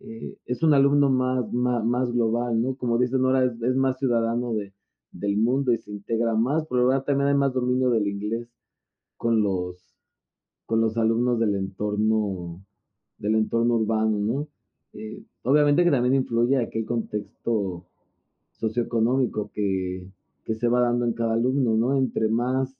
Eh, 0.00 0.36
es 0.46 0.62
un 0.62 0.74
alumno 0.74 1.10
más, 1.10 1.52
más, 1.52 2.12
global, 2.12 2.60
¿no? 2.60 2.74
Como 2.76 2.98
dicen 2.98 3.24
ahora, 3.24 3.44
es, 3.44 3.60
es 3.62 3.76
más 3.76 3.98
ciudadano 3.98 4.54
de, 4.54 4.72
del 5.12 5.36
mundo 5.36 5.72
y 5.72 5.78
se 5.78 5.92
integra 5.92 6.34
más, 6.34 6.66
pero 6.68 6.82
ahora 6.82 7.04
también 7.04 7.28
hay 7.28 7.34
más 7.34 7.52
dominio 7.52 7.90
del 7.90 8.08
inglés 8.08 8.48
con 9.16 9.42
los 9.42 9.92
con 10.66 10.80
los 10.80 10.96
alumnos 10.96 11.38
del 11.38 11.54
entorno, 11.54 12.64
del 13.18 13.34
entorno 13.34 13.74
urbano, 13.74 14.18
¿no? 14.18 14.48
Eh, 14.94 15.22
obviamente 15.42 15.84
que 15.84 15.90
también 15.90 16.14
influye 16.14 16.56
aquel 16.56 16.86
contexto 16.86 17.84
socioeconómico 18.52 19.50
que, 19.52 20.06
que, 20.44 20.54
se 20.54 20.68
va 20.68 20.80
dando 20.80 21.04
en 21.04 21.12
cada 21.12 21.34
alumno, 21.34 21.76
¿no? 21.76 21.96
Entre 21.96 22.28
más 22.28 22.76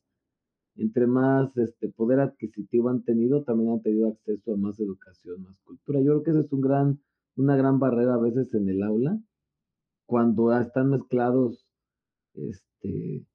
entre 0.77 1.07
más 1.07 1.55
este, 1.59 1.91
poder 1.91 2.21
adquisitivo 2.21 2.89
han 2.89 3.03
tenido, 3.03 3.45
también 3.45 3.73
han 3.73 3.83
tenido 3.83 4.09
acceso 4.09 4.55
a 4.55 4.57
más 4.57 4.81
educación, 4.81 5.43
más 5.43 5.59
cultura. 5.65 6.01
Yo 6.01 6.07
creo 6.07 6.23
que 6.23 6.31
esa 6.31 6.41
es 6.41 6.53
un 6.53 6.63
gran, 6.63 7.01
una 7.37 7.57
gran 7.57 7.79
barrera 7.79 8.15
a 8.15 8.19
veces 8.19 8.55
en 8.55 8.69
el 8.71 8.83
aula, 8.83 9.21
cuando 10.07 10.59
están 10.59 10.91
mezclados 10.91 11.67
este, 12.35 13.27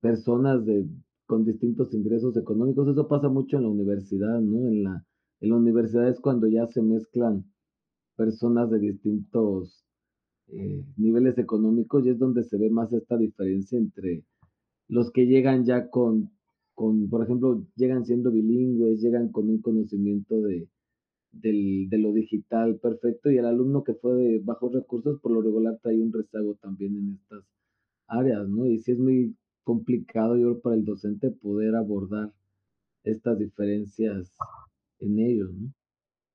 personas 0.00 0.64
de, 0.64 0.88
con 1.26 1.44
distintos 1.44 1.94
ingresos 1.94 2.36
económicos. 2.36 2.88
Eso 2.88 3.06
pasa 3.06 3.28
mucho 3.28 3.56
en 3.56 3.62
la 3.62 3.68
universidad, 3.68 4.40
¿no? 4.40 4.66
En 4.68 4.82
la, 4.82 5.04
en 5.40 5.50
la 5.50 5.56
universidad 5.56 6.08
es 6.08 6.20
cuando 6.20 6.48
ya 6.48 6.66
se 6.66 6.82
mezclan 6.82 7.44
personas 8.16 8.70
de 8.70 8.80
distintos 8.80 9.84
eh, 10.52 10.84
niveles 10.96 11.38
económicos 11.38 12.04
y 12.06 12.10
es 12.10 12.18
donde 12.18 12.44
se 12.44 12.58
ve 12.58 12.70
más 12.70 12.92
esta 12.92 13.16
diferencia 13.16 13.78
entre 13.78 14.24
los 14.88 15.10
que 15.12 15.26
llegan 15.26 15.64
ya 15.64 15.88
con, 15.90 16.30
con 16.74 17.08
por 17.08 17.22
ejemplo, 17.22 17.64
llegan 17.76 18.04
siendo 18.04 18.32
bilingües, 18.32 19.00
llegan 19.00 19.30
con 19.30 19.48
un 19.48 19.60
conocimiento 19.60 20.40
de, 20.40 20.68
de 21.32 21.98
lo 21.98 22.12
digital 22.12 22.78
perfecto 22.80 23.30
y 23.30 23.38
el 23.38 23.46
alumno 23.46 23.84
que 23.84 23.94
fue 23.94 24.14
de 24.14 24.38
bajos 24.40 24.72
recursos 24.72 25.20
por 25.20 25.32
lo 25.32 25.42
regular 25.42 25.78
trae 25.82 26.00
un 26.00 26.12
rezago 26.12 26.56
también 26.56 26.96
en 26.96 27.12
estas 27.14 27.44
áreas, 28.08 28.48
¿no? 28.48 28.66
Y 28.66 28.80
sí 28.80 28.92
es 28.92 28.98
muy 28.98 29.36
complicado, 29.62 30.36
yo 30.36 30.60
para 30.60 30.74
el 30.76 30.84
docente 30.84 31.30
poder 31.30 31.76
abordar 31.76 32.32
estas 33.04 33.38
diferencias 33.38 34.36
en 34.98 35.18
ellos, 35.20 35.52
¿no? 35.52 35.72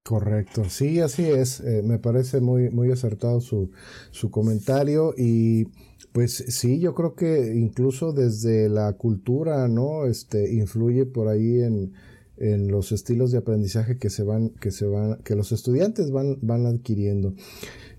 Correcto, 0.07 0.65
sí, 0.69 1.00
así 1.00 1.24
es. 1.24 1.62
Eh, 1.62 1.81
me 1.83 1.97
parece 1.97 2.39
muy, 2.39 2.69
muy 2.69 2.91
acertado 2.91 3.41
su, 3.41 3.71
su, 4.12 4.29
comentario 4.29 5.15
y 5.17 5.65
pues 6.12 6.45
sí, 6.47 6.79
yo 6.79 6.93
creo 6.93 7.15
que 7.15 7.55
incluso 7.55 8.13
desde 8.13 8.69
la 8.69 8.93
cultura, 8.93 9.67
¿no? 9.67 10.05
Este, 10.05 10.53
influye 10.53 11.07
por 11.07 11.27
ahí 11.27 11.59
en, 11.59 11.93
en 12.38 12.67
los 12.67 12.91
estilos 12.91 13.31
de 13.31 13.39
aprendizaje 13.39 13.97
que 13.97 14.12
se 14.12 14.21
van, 14.21 14.50
que 14.50 14.69
se 14.69 14.85
van, 14.85 15.24
que 15.24 15.35
los 15.35 15.51
estudiantes 15.51 16.12
van, 16.12 16.38
van 16.43 16.67
adquiriendo. 16.67 17.33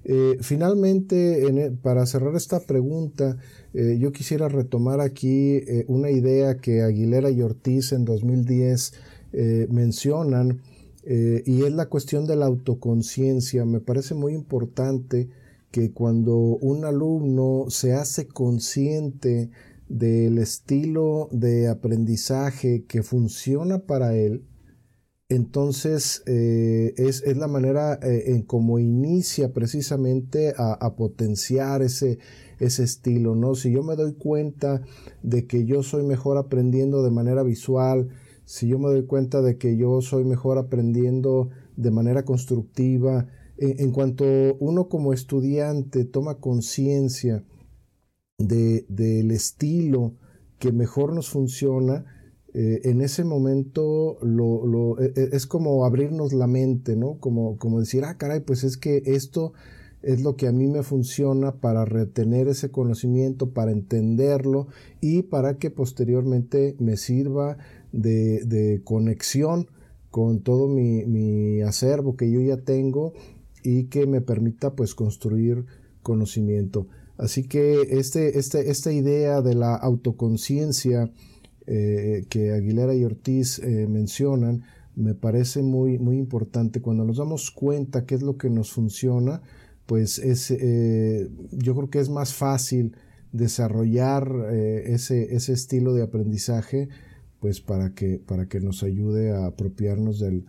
Eh, 0.04 0.36
finalmente, 0.42 1.44
e, 1.48 1.70
para 1.72 2.06
cerrar 2.06 2.36
esta 2.36 2.60
pregunta, 2.60 3.36
eh, 3.74 3.98
yo 3.98 4.12
quisiera 4.12 4.48
retomar 4.48 5.00
aquí 5.00 5.60
una 5.88 6.12
idea 6.12 6.58
que 6.58 6.82
Aguilera 6.82 7.30
y 7.30 7.42
Ortiz 7.42 7.90
en 7.90 8.04
2010 8.04 8.92
mencionan 9.68 10.60
eh, 11.08 11.44
y 11.46 11.62
es 11.62 11.72
la 11.72 11.86
cuestión 11.86 12.26
de 12.26 12.34
la 12.34 12.46
autoconciencia. 12.46 13.64
Me 13.64 13.80
parece 13.80 14.14
muy 14.14 14.34
importante 14.34 15.30
que 15.70 15.92
cuando 15.92 16.36
un 16.36 16.84
alumno 16.84 17.66
se 17.68 17.94
hace 17.94 18.26
consciente 18.26 19.50
del 19.88 20.38
estilo 20.38 21.28
de 21.30 21.68
aprendizaje 21.68 22.84
que 22.88 23.04
funciona 23.04 23.86
para 23.86 24.16
él, 24.16 24.44
entonces 25.28 26.24
eh, 26.26 26.94
es, 26.96 27.24
la 27.36 27.46
manera 27.46 27.94
eh, 28.02 28.32
en 28.32 28.42
cómo 28.42 28.80
inicia 28.80 29.52
precisamente 29.52 30.54
a, 30.56 30.94
potenciar 30.96 31.82
ese, 31.82 32.18
ese 32.58 32.82
estilo, 32.82 33.36
¿no? 33.36 33.54
Si 33.54 33.70
yo 33.70 33.84
me 33.84 33.94
doy 33.94 34.14
cuenta 34.14 34.82
de 35.22 35.46
que 35.46 35.66
yo 35.66 35.84
soy 35.84 36.04
mejor 36.04 36.36
aprendiendo 36.36 37.04
de 37.04 37.10
manera 37.10 37.44
visual, 37.44 38.08
si 38.46 38.68
yo 38.68 38.78
me 38.78 38.88
doy 38.88 39.04
cuenta 39.04 39.42
de 39.42 39.58
que 39.58 39.76
yo 39.76 40.00
soy 40.00 40.24
mejor 40.24 40.56
aprendiendo 40.56 41.50
de 41.76 41.90
manera 41.90 42.24
constructiva, 42.24 43.26
en, 43.58 43.90
cuanto 43.90 44.24
uno 44.60 44.88
como 44.88 45.12
estudiante 45.12 46.04
toma 46.04 46.38
conciencia 46.38 47.44
del 48.38 49.30
estilo 49.30 50.14
que 50.58 50.72
mejor 50.72 51.12
nos 51.12 51.28
funciona, 51.28 52.04
eh, 52.54 52.82
en 52.84 53.00
ese 53.00 53.24
momento 53.24 54.18
lo, 54.22 54.98
e, 55.00 55.12
e, 55.16 55.28
es 55.32 55.46
como 55.46 55.84
abrirnos 55.84 56.32
la 56.32 56.46
mente, 56.46 56.96
¿no? 56.96 57.18
Como, 57.18 57.58
como 57.58 57.80
decir, 57.80 58.04
ah, 58.04 58.16
caray, 58.16 58.40
pues 58.40 58.62
es 58.62 58.76
que 58.76 59.02
esto 59.06 59.54
es 60.02 60.22
lo 60.22 60.36
que 60.36 60.46
a 60.46 60.52
mí 60.52 60.68
me 60.68 60.84
funciona 60.84 61.56
para 61.56 61.84
retener 61.84 62.46
ese 62.46 62.70
conocimiento, 62.70 63.50
para 63.50 63.72
entenderlo 63.72 64.68
y 65.00 65.22
para 65.22 65.58
que 65.58 65.70
posteriormente 65.70 66.76
me 66.78 66.96
sirva 66.96 67.58
de, 67.96 68.80
conexión 68.84 69.68
con 70.10 70.40
todo 70.40 70.68
mi, 70.68 71.60
acervo 71.62 72.16
que 72.16 72.30
yo 72.30 72.40
ya 72.40 72.58
tengo 72.58 73.12
y 73.62 73.84
que 73.84 74.06
me 74.06 74.20
permita 74.20 74.74
pues 74.74 74.94
construir 74.94 75.66
conocimiento. 76.02 76.86
Así 77.18 77.48
que 77.48 77.82
este, 77.90 78.38
este, 78.38 78.70
esta 78.70 78.92
idea 78.92 79.40
de 79.40 79.54
la 79.54 79.74
autoconciencia 79.74 81.10
eh, 81.66 82.26
que 82.28 82.52
Aguilera 82.52 82.94
y 82.94 83.04
Ortiz 83.04 83.58
eh, 83.58 83.86
mencionan 83.88 84.62
me 84.94 85.14
parece 85.14 85.62
muy, 85.62 85.98
muy 85.98 86.16
importante. 86.16 86.80
Cuando 86.80 87.04
nos 87.04 87.18
damos 87.18 87.50
cuenta 87.50 88.06
qué 88.06 88.14
es 88.14 88.22
lo 88.22 88.38
que 88.38 88.48
nos 88.48 88.72
funciona, 88.72 89.42
pues 89.84 90.18
es, 90.18 90.50
eh, 90.50 91.28
yo 91.52 91.74
creo 91.74 91.90
que 91.90 91.98
es 91.98 92.08
más 92.08 92.32
fácil 92.32 92.96
desarrollar 93.32 94.30
ese, 94.54 95.34
ese 95.34 95.52
estilo 95.52 95.92
de 95.92 96.02
aprendizaje 96.02 96.88
pues 97.40 97.60
para 97.60 97.94
que, 97.94 98.18
para 98.24 98.46
que 98.46 98.60
nos 98.60 98.82
ayude 98.82 99.32
a 99.32 99.46
apropiarnos 99.46 100.20
del, 100.20 100.44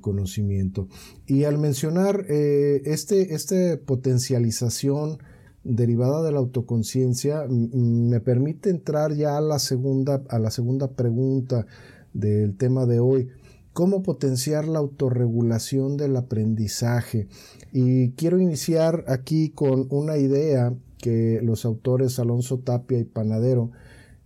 conocimiento. 0.00 0.88
Y 1.26 1.44
al 1.44 1.58
mencionar 1.58 2.26
eh, 2.28 2.82
este, 2.84 3.34
esta 3.34 3.76
potencialización 3.84 5.18
derivada 5.64 6.22
de 6.22 6.30
la 6.30 6.38
autoconciencia, 6.38 7.46
me 7.48 8.20
permite 8.20 8.70
entrar 8.70 9.14
ya 9.14 9.36
a 9.36 9.40
la, 9.40 9.58
segunda, 9.58 10.22
a 10.28 10.38
la 10.38 10.50
segunda 10.50 10.92
pregunta 10.92 11.66
del 12.12 12.56
tema 12.56 12.86
de 12.86 13.00
hoy. 13.00 13.28
¿Cómo 13.72 14.04
potenciar 14.04 14.68
la 14.68 14.78
autorregulación 14.78 15.96
del 15.96 16.16
aprendizaje? 16.16 17.26
Y 17.72 18.10
quiero 18.12 18.38
iniciar 18.38 19.04
aquí 19.08 19.48
con 19.50 19.88
una 19.90 20.16
idea 20.16 20.72
que 20.98 21.40
los 21.42 21.64
autores 21.64 22.18
Alonso 22.20 22.58
Tapia 22.60 22.98
y 22.98 23.04
Panadero 23.04 23.72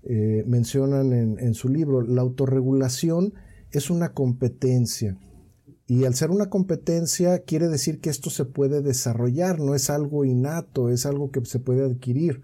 eh, 0.05 0.45
mencionan 0.47 1.13
en, 1.13 1.55
su 1.55 1.69
libro, 1.69 2.03
la 2.03 2.23
autorregulación 2.23 3.35
es 3.73 3.91
una 3.91 4.15
competencia. 4.15 5.19
Y 5.87 6.05
al 6.05 6.15
ser 6.15 6.31
una 6.31 6.51
competencia 6.51 7.41
quiere 7.41 7.69
decir 7.69 8.01
que 8.01 8.11
esto 8.11 8.31
se 8.31 8.45
puede 8.45 8.83
desarrollar, 8.83 9.59
no 9.59 9.75
es 9.75 9.91
algo 9.91 10.25
innato, 10.25 10.91
es 10.91 11.05
algo 11.07 11.31
que 11.31 11.45
se 11.45 11.59
puede 11.59 11.85
adquirir. 11.85 12.43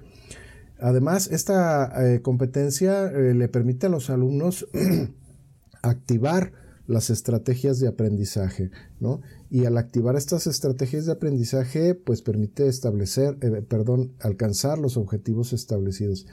Además, 0.79 1.29
esta 1.31 2.15
eh, 2.15 2.23
competencia 2.23 3.07
eh, 3.07 3.35
le 3.35 3.49
permite 3.49 3.87
a 3.87 3.91
los 3.91 4.11
alumnos 4.11 4.67
activar 5.83 6.53
las 6.87 7.09
estrategias 7.09 7.79
de 7.79 7.89
aprendizaje, 7.89 8.71
¿no? 9.01 9.23
Y 9.49 9.65
al 9.65 9.79
activar 9.79 10.17
estas 10.17 10.47
estrategias 10.47 11.07
de 11.07 11.13
aprendizaje, 11.13 11.95
pues 11.95 12.21
permite 12.21 12.67
establecer, 12.67 13.39
perdón, 13.69 14.13
alcanzar 14.21 14.79
los 14.79 14.99
objetivos 14.99 15.55
establecidos. 15.55 16.27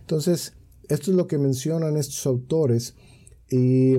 Entonces, 0.00 0.54
esto 0.92 1.10
es 1.10 1.16
lo 1.16 1.26
que 1.26 1.38
mencionan 1.38 1.96
estos 1.96 2.26
autores. 2.26 2.96
Y 3.50 3.94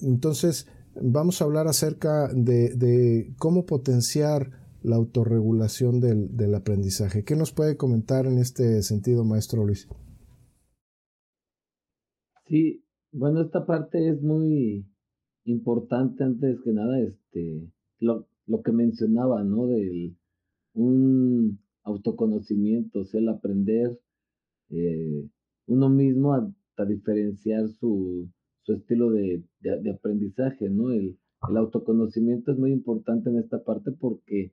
entonces 0.00 0.66
vamos 1.00 1.40
a 1.40 1.44
hablar 1.44 1.68
acerca 1.68 2.28
de, 2.34 3.34
cómo 3.38 3.66
potenciar 3.66 4.50
la 4.82 4.96
autorregulación 4.96 6.00
del, 6.00 6.54
aprendizaje. 6.54 7.24
¿Qué 7.24 7.36
nos 7.36 7.52
puede 7.52 7.76
comentar 7.76 8.26
en 8.26 8.38
este 8.38 8.82
sentido, 8.82 9.24
maestro 9.24 9.64
Luis? 9.64 9.88
Sí, 12.46 12.84
bueno, 13.12 13.42
esta 13.42 13.66
parte 13.66 14.08
es 14.08 14.22
muy 14.22 14.86
importante 15.44 16.24
antes 16.24 16.58
que 16.64 16.72
nada, 16.72 17.00
este, 17.00 17.70
lo, 17.98 18.26
lo 18.46 18.62
que 18.62 18.72
mencionaba, 18.72 19.44
¿no? 19.44 19.66
Del 19.66 20.16
un 20.72 21.58
autoconocimiento, 21.82 23.00
o 23.00 23.04
sea, 23.04 23.20
el 23.20 23.28
aprender 23.28 23.98
eh, 24.70 25.26
uno 25.66 25.88
mismo 25.88 26.34
hasta 26.34 26.84
diferenciar 26.84 27.68
su, 27.68 28.28
su 28.62 28.74
estilo 28.74 29.10
de, 29.10 29.42
de, 29.60 29.90
aprendizaje, 29.90 30.68
¿no? 30.68 30.90
El, 30.90 31.18
el 31.48 31.56
autoconocimiento 31.56 32.52
es 32.52 32.58
muy 32.58 32.72
importante 32.72 33.30
en 33.30 33.38
esta 33.38 33.62
parte 33.62 33.92
porque 33.92 34.52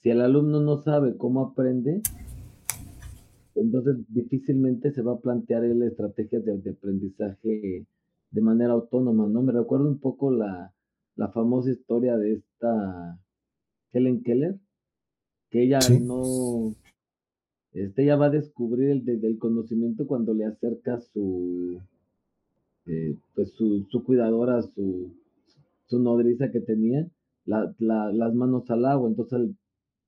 si 0.00 0.10
el 0.10 0.20
alumno 0.20 0.60
no 0.60 0.78
sabe 0.78 1.16
cómo 1.16 1.42
aprende, 1.42 2.02
entonces 3.54 3.96
difícilmente 4.08 4.92
se 4.92 5.02
va 5.02 5.12
a 5.12 5.20
plantear 5.20 5.62
la 5.62 5.86
estrategias 5.86 6.44
de, 6.44 6.58
de, 6.58 6.70
aprendizaje 6.70 7.86
de 8.30 8.40
manera 8.40 8.72
autónoma, 8.72 9.28
¿no? 9.28 9.42
Me 9.42 9.52
recuerda 9.52 9.88
un 9.88 9.98
poco 9.98 10.30
la, 10.30 10.72
la 11.16 11.28
famosa 11.32 11.70
historia 11.70 12.16
de 12.16 12.34
esta 12.34 13.20
Helen 13.92 14.22
Keller, 14.22 14.58
que 15.50 15.64
ella 15.64 15.80
no, 16.00 16.74
este 17.72 18.04
ya 18.04 18.16
va 18.16 18.26
a 18.26 18.30
descubrir 18.30 18.90
el, 18.90 19.04
del 19.04 19.38
conocimiento 19.38 20.06
cuando 20.06 20.34
le 20.34 20.44
acerca 20.44 21.00
su, 21.00 21.80
eh, 22.86 23.16
pues 23.34 23.52
su, 23.52 23.86
su, 23.90 24.02
cuidadora, 24.04 24.62
su, 24.62 25.12
su 25.86 25.98
nodriza 26.00 26.50
que 26.50 26.60
tenía, 26.60 27.08
las 27.44 28.34
manos 28.34 28.70
al 28.70 28.84
agua. 28.84 29.08
Entonces, 29.08 29.50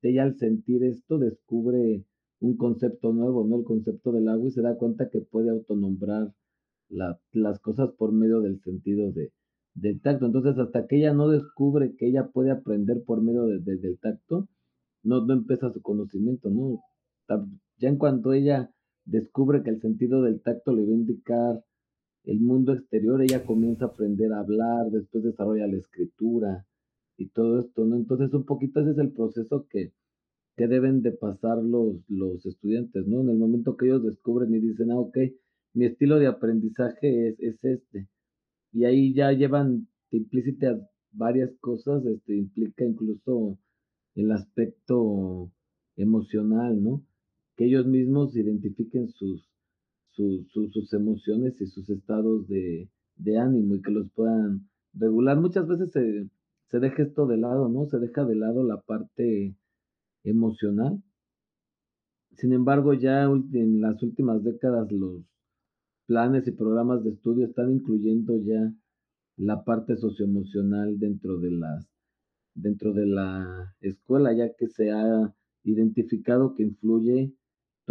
ella 0.02 0.24
al 0.24 0.36
sentir 0.38 0.82
esto 0.84 1.18
descubre 1.18 2.04
un 2.40 2.56
concepto 2.56 3.12
nuevo, 3.12 3.46
¿no? 3.46 3.58
El 3.58 3.64
concepto 3.64 4.10
del 4.12 4.28
agua 4.28 4.48
y 4.48 4.50
se 4.50 4.62
da 4.62 4.76
cuenta 4.76 5.08
que 5.08 5.20
puede 5.20 5.50
autonombrar 5.50 6.32
las 6.88 7.58
cosas 7.60 7.90
por 7.96 8.12
medio 8.12 8.40
del 8.40 8.60
sentido 8.60 9.12
de, 9.12 9.32
del 9.74 10.00
tacto. 10.00 10.26
Entonces, 10.26 10.58
hasta 10.58 10.86
que 10.86 10.98
ella 10.98 11.14
no 11.14 11.28
descubre 11.28 11.94
que 11.96 12.08
ella 12.08 12.28
puede 12.32 12.50
aprender 12.50 13.02
por 13.04 13.22
medio 13.22 13.46
de, 13.46 13.60
del 13.60 13.98
tacto, 13.98 14.48
no, 15.04 15.24
no 15.24 15.32
empieza 15.32 15.72
su 15.72 15.80
conocimiento, 15.80 16.50
¿no? 16.50 16.80
Ya 17.28 17.88
en 17.88 17.96
cuanto 17.96 18.32
ella 18.32 18.70
descubre 19.04 19.62
que 19.62 19.70
el 19.70 19.80
sentido 19.80 20.22
del 20.22 20.40
tacto 20.42 20.72
le 20.74 20.84
va 20.84 20.90
a 20.90 20.94
indicar 20.94 21.64
el 22.24 22.40
mundo 22.40 22.72
exterior, 22.72 23.20
ella 23.22 23.44
comienza 23.44 23.86
a 23.86 23.88
aprender 23.88 24.32
a 24.32 24.40
hablar, 24.40 24.90
después 24.90 25.24
desarrolla 25.24 25.66
la 25.66 25.78
escritura 25.78 26.66
y 27.16 27.28
todo 27.28 27.60
esto, 27.60 27.84
¿no? 27.84 27.96
Entonces, 27.96 28.32
un 28.32 28.44
poquito 28.44 28.80
ese 28.80 28.92
es 28.92 28.98
el 28.98 29.12
proceso 29.12 29.66
que, 29.68 29.92
que 30.56 30.68
deben 30.68 31.02
de 31.02 31.12
pasar 31.12 31.58
los, 31.58 31.96
los 32.08 32.44
estudiantes, 32.46 33.06
¿no? 33.06 33.22
En 33.22 33.30
el 33.30 33.38
momento 33.38 33.76
que 33.76 33.86
ellos 33.86 34.04
descubren 34.04 34.54
y 34.54 34.60
dicen, 34.60 34.92
ah, 34.92 34.98
ok, 34.98 35.18
mi 35.74 35.86
estilo 35.86 36.18
de 36.18 36.28
aprendizaje 36.28 37.28
es, 37.28 37.40
es 37.40 37.64
este. 37.64 38.08
Y 38.72 38.84
ahí 38.84 39.14
ya 39.14 39.32
llevan 39.32 39.88
implícitas 40.10 40.80
varias 41.12 41.50
cosas, 41.60 42.04
este, 42.06 42.36
implica 42.36 42.84
incluso 42.84 43.58
el 44.14 44.30
aspecto 44.30 45.50
emocional, 45.96 46.82
¿no? 46.82 47.02
Ellos 47.64 47.86
mismos 47.86 48.36
identifiquen 48.36 49.08
sus, 49.10 49.48
sus, 50.10 50.50
sus, 50.52 50.92
emociones 50.92 51.60
y 51.60 51.66
sus 51.66 51.88
estados 51.90 52.46
de, 52.48 52.90
de, 53.16 53.38
ánimo 53.38 53.74
y 53.76 53.82
que 53.82 53.90
los 53.90 54.10
puedan 54.12 54.68
regular. 54.94 55.40
Muchas 55.40 55.66
veces 55.66 55.90
se, 55.92 56.28
se 56.68 56.80
deja 56.80 57.02
esto 57.02 57.26
de 57.26 57.38
lado, 57.38 57.68
¿no? 57.68 57.86
Se 57.86 57.98
deja 57.98 58.24
de 58.24 58.34
lado 58.34 58.64
la 58.64 58.80
parte 58.80 59.56
emocional. 60.24 61.02
Sin 62.36 62.52
embargo, 62.52 62.94
ya 62.94 63.24
en 63.24 63.80
las 63.80 64.02
últimas 64.02 64.42
décadas 64.42 64.90
los 64.90 65.22
planes 66.06 66.46
y 66.46 66.52
programas 66.52 67.04
de 67.04 67.10
estudio 67.10 67.46
están 67.46 67.72
incluyendo 67.72 68.36
ya 68.42 68.72
la 69.36 69.64
parte 69.64 69.96
socioemocional 69.96 70.98
dentro 70.98 71.38
de 71.38 71.50
las 71.50 71.88
dentro 72.54 72.92
de 72.92 73.06
la 73.06 73.74
escuela, 73.80 74.32
ya 74.34 74.52
que 74.54 74.68
se 74.68 74.90
ha 74.90 75.34
identificado 75.64 76.54
que 76.54 76.64
influye 76.64 77.32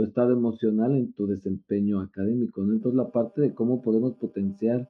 tu 0.01 0.07
estado 0.07 0.33
emocional 0.33 0.95
en 0.95 1.13
tu 1.13 1.27
desempeño 1.27 2.01
académico. 2.01 2.63
Entonces 2.63 2.95
la 2.95 3.11
parte 3.11 3.41
de 3.41 3.53
cómo 3.53 3.83
podemos 3.83 4.15
potenciar 4.15 4.89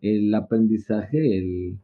el 0.00 0.34
aprendizaje, 0.34 1.38
el, 1.38 1.78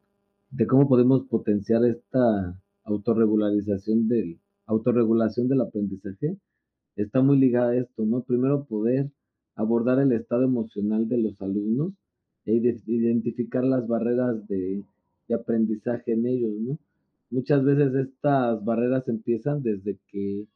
de 0.51 0.67
cómo 0.67 0.89
podemos 0.89 1.27
potenciar 1.29 1.85
esta 1.85 2.61
autorregularización 2.83 4.09
del, 4.09 4.41
autorregulación 4.67 5.47
del 5.47 5.61
aprendizaje, 5.61 6.37
está 6.97 7.23
muy 7.23 7.39
ligada 7.39 7.71
a 7.71 7.77
esto, 7.77 8.05
¿no? 8.05 8.23
Primero 8.23 8.65
poder 8.65 9.09
abordar 9.55 10.01
el 10.01 10.11
estado 10.11 10.43
emocional 10.43 11.09
de 11.09 11.19
los 11.19 11.41
alumnos 11.41 11.93
e 12.45 12.55
identificar 12.87 13.63
las 13.63 13.87
barreras 13.87 14.49
de, 14.49 14.83
de 15.29 15.35
aprendizaje 15.35 16.15
en 16.15 16.27
ellos, 16.27 16.53
¿no? 16.61 16.79
Muchas 17.31 17.63
veces 17.63 17.95
estas 17.95 18.65
barreras 18.65 19.07
empiezan 19.07 19.63
desde 19.63 19.97
que 20.11 20.47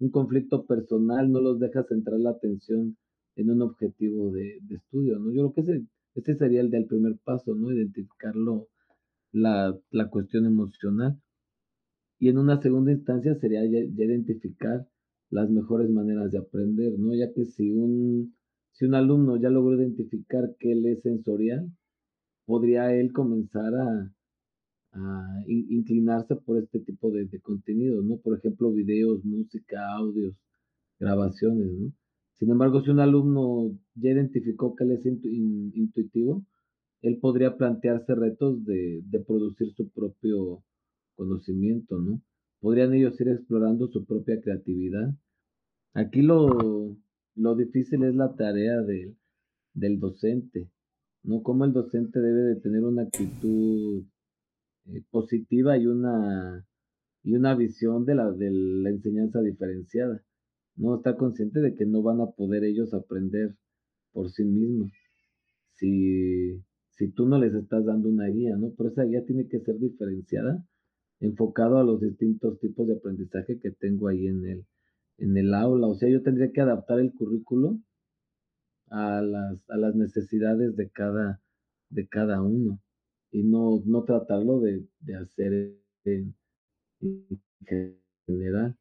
un 0.00 0.10
conflicto 0.10 0.66
personal 0.66 1.30
no 1.30 1.40
los 1.40 1.58
deja 1.58 1.84
centrar 1.84 2.18
la 2.20 2.30
atención 2.30 2.96
en 3.36 3.50
un 3.50 3.62
objetivo 3.62 4.32
de, 4.32 4.58
de 4.62 4.76
estudio, 4.76 5.18
¿no? 5.18 5.32
Yo 5.32 5.52
creo 5.52 5.52
que 5.52 5.60
ese, 5.60 5.86
ese 6.14 6.34
sería 6.36 6.60
el 6.60 6.70
del 6.70 6.86
primer 6.86 7.18
paso, 7.24 7.54
¿no? 7.54 7.72
Identificarlo, 7.72 8.68
la, 9.32 9.76
la 9.90 10.08
cuestión 10.08 10.46
emocional. 10.46 11.20
Y 12.18 12.28
en 12.28 12.38
una 12.38 12.60
segunda 12.60 12.92
instancia 12.92 13.34
sería 13.34 13.64
ya, 13.64 13.80
identificar 13.80 14.86
las 15.30 15.50
mejores 15.50 15.90
maneras 15.90 16.30
de 16.30 16.38
aprender, 16.38 16.98
¿no? 16.98 17.14
Ya 17.14 17.32
que 17.32 17.44
si 17.44 17.72
un, 17.72 18.36
si 18.72 18.84
un 18.84 18.94
alumno 18.94 19.36
ya 19.36 19.50
logró 19.50 19.76
identificar 19.76 20.54
que 20.58 20.72
él 20.72 20.86
es 20.86 21.02
sensorial, 21.02 21.70
podría 22.46 22.94
él 22.94 23.12
comenzar 23.12 23.74
a, 23.74 24.12
a 24.94 25.42
inclinarse 25.46 26.36
por 26.36 26.58
este 26.58 26.80
tipo 26.80 27.10
de, 27.10 27.26
de 27.26 27.40
contenidos, 27.40 28.04
¿no? 28.04 28.18
Por 28.18 28.38
ejemplo, 28.38 28.72
videos, 28.72 29.24
música, 29.24 29.92
audios, 29.94 30.36
grabaciones, 30.98 31.72
¿no? 31.72 31.92
Sin 32.38 32.50
embargo, 32.50 32.82
si 32.82 32.90
un 32.90 33.00
alumno 33.00 33.78
ya 33.94 34.10
identificó 34.10 34.74
que 34.74 34.84
él 34.84 34.92
es 34.92 35.06
intuitivo, 35.06 36.44
él 37.02 37.18
podría 37.18 37.56
plantearse 37.56 38.14
retos 38.14 38.64
de, 38.64 39.02
de 39.04 39.20
producir 39.20 39.72
su 39.74 39.88
propio 39.90 40.62
conocimiento, 41.16 41.98
¿no? 41.98 42.20
Podrían 42.60 42.94
ellos 42.94 43.20
ir 43.20 43.28
explorando 43.28 43.88
su 43.88 44.04
propia 44.04 44.40
creatividad. 44.40 45.14
Aquí 45.92 46.22
lo, 46.22 46.96
lo 47.34 47.54
difícil 47.56 48.04
es 48.04 48.14
la 48.14 48.34
tarea 48.34 48.80
del 49.74 50.00
docente, 50.00 50.70
¿no? 51.22 51.42
Cómo 51.42 51.64
el 51.64 51.72
docente 51.72 52.20
debe 52.20 52.54
de 52.54 52.60
tener 52.60 52.84
una 52.84 53.02
actitud 53.02 54.04
eh, 54.86 55.02
positiva 55.10 55.78
y 55.78 55.86
una, 55.86 56.66
y 57.22 57.34
una 57.34 57.54
visión 57.54 58.04
de 58.04 58.14
la, 58.14 58.30
de 58.32 58.50
la 58.50 58.90
enseñanza 58.90 59.40
diferenciada. 59.40 60.22
No 60.76 60.96
está 60.96 61.16
consciente 61.16 61.60
de 61.60 61.74
que 61.74 61.86
no 61.86 62.02
van 62.02 62.20
a 62.20 62.30
poder 62.32 62.64
ellos 62.64 62.92
aprender 62.94 63.56
por 64.12 64.30
sí 64.30 64.44
mismos. 64.44 64.92
Si, 65.74 66.62
si 66.90 67.10
tú 67.12 67.26
no 67.26 67.38
les 67.38 67.54
estás 67.54 67.84
dando 67.84 68.08
una 68.08 68.26
guía, 68.28 68.56
¿no? 68.56 68.72
Pero 68.76 68.90
esa 68.90 69.04
guía 69.04 69.24
tiene 69.24 69.48
que 69.48 69.60
ser 69.60 69.78
diferenciada 69.78 70.64
enfocado 71.20 71.78
a 71.78 71.84
los 71.84 72.00
distintos 72.00 72.58
tipos 72.60 72.86
de 72.86 72.94
aprendizaje 72.96 73.58
que 73.58 73.70
tengo 73.70 74.08
ahí 74.08 74.26
en 74.26 74.44
el, 74.44 74.66
en 75.18 75.36
el 75.36 75.54
aula. 75.54 75.86
O 75.86 75.94
sea, 75.94 76.10
yo 76.10 76.22
tendría 76.22 76.52
que 76.52 76.60
adaptar 76.60 77.00
el 77.00 77.12
currículo 77.12 77.78
a 78.88 79.22
las, 79.22 79.70
a 79.70 79.76
las 79.76 79.94
necesidades 79.94 80.76
de 80.76 80.90
cada, 80.90 81.40
de 81.88 82.06
cada 82.06 82.42
uno 82.42 82.80
y 83.34 83.42
no, 83.42 83.82
no 83.84 84.04
tratarlo 84.04 84.60
de, 84.60 84.86
de 85.00 85.16
hacer 85.16 85.76
en, 86.04 86.36
general. 88.26 88.78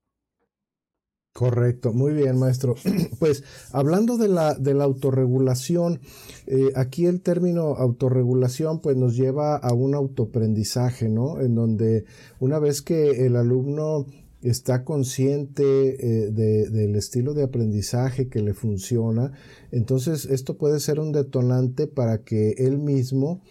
Correcto, 1.33 1.91
muy 1.91 2.13
bien, 2.13 2.37
maestro. 2.37 2.75
Pues 3.19 3.43
hablando 3.71 4.17
de 4.17 4.27
la, 4.27 4.53
de 4.53 4.75
la 4.75 4.83
autorregulación, 4.83 6.01
eh, 6.45 6.71
aquí 6.75 7.07
el 7.07 7.21
término 7.21 7.75
autorregulación 7.75 8.79
pues 8.79 8.95
nos 8.95 9.15
lleva 9.17 9.55
a 9.55 9.73
un 9.73 9.95
autoaprendizaje, 9.95 11.09
¿no? 11.09 11.41
En 11.41 11.55
donde 11.55 12.05
una 12.39 12.59
vez 12.59 12.83
que 12.83 13.25
el 13.25 13.35
alumno 13.35 14.05
está 14.43 14.83
consciente 14.83 15.63
eh, 15.63 16.31
de, 16.31 16.69
del 16.69 16.95
estilo 16.95 17.33
de 17.33 17.43
aprendizaje 17.43 18.27
que 18.27 18.41
le 18.41 18.53
funciona, 18.53 19.31
entonces 19.71 20.25
esto 20.25 20.57
puede 20.57 20.79
ser 20.79 20.99
un 20.99 21.11
detonante 21.11 21.87
para 21.87 22.19
que 22.19 22.51
él 22.59 22.77
mismo 22.77 23.41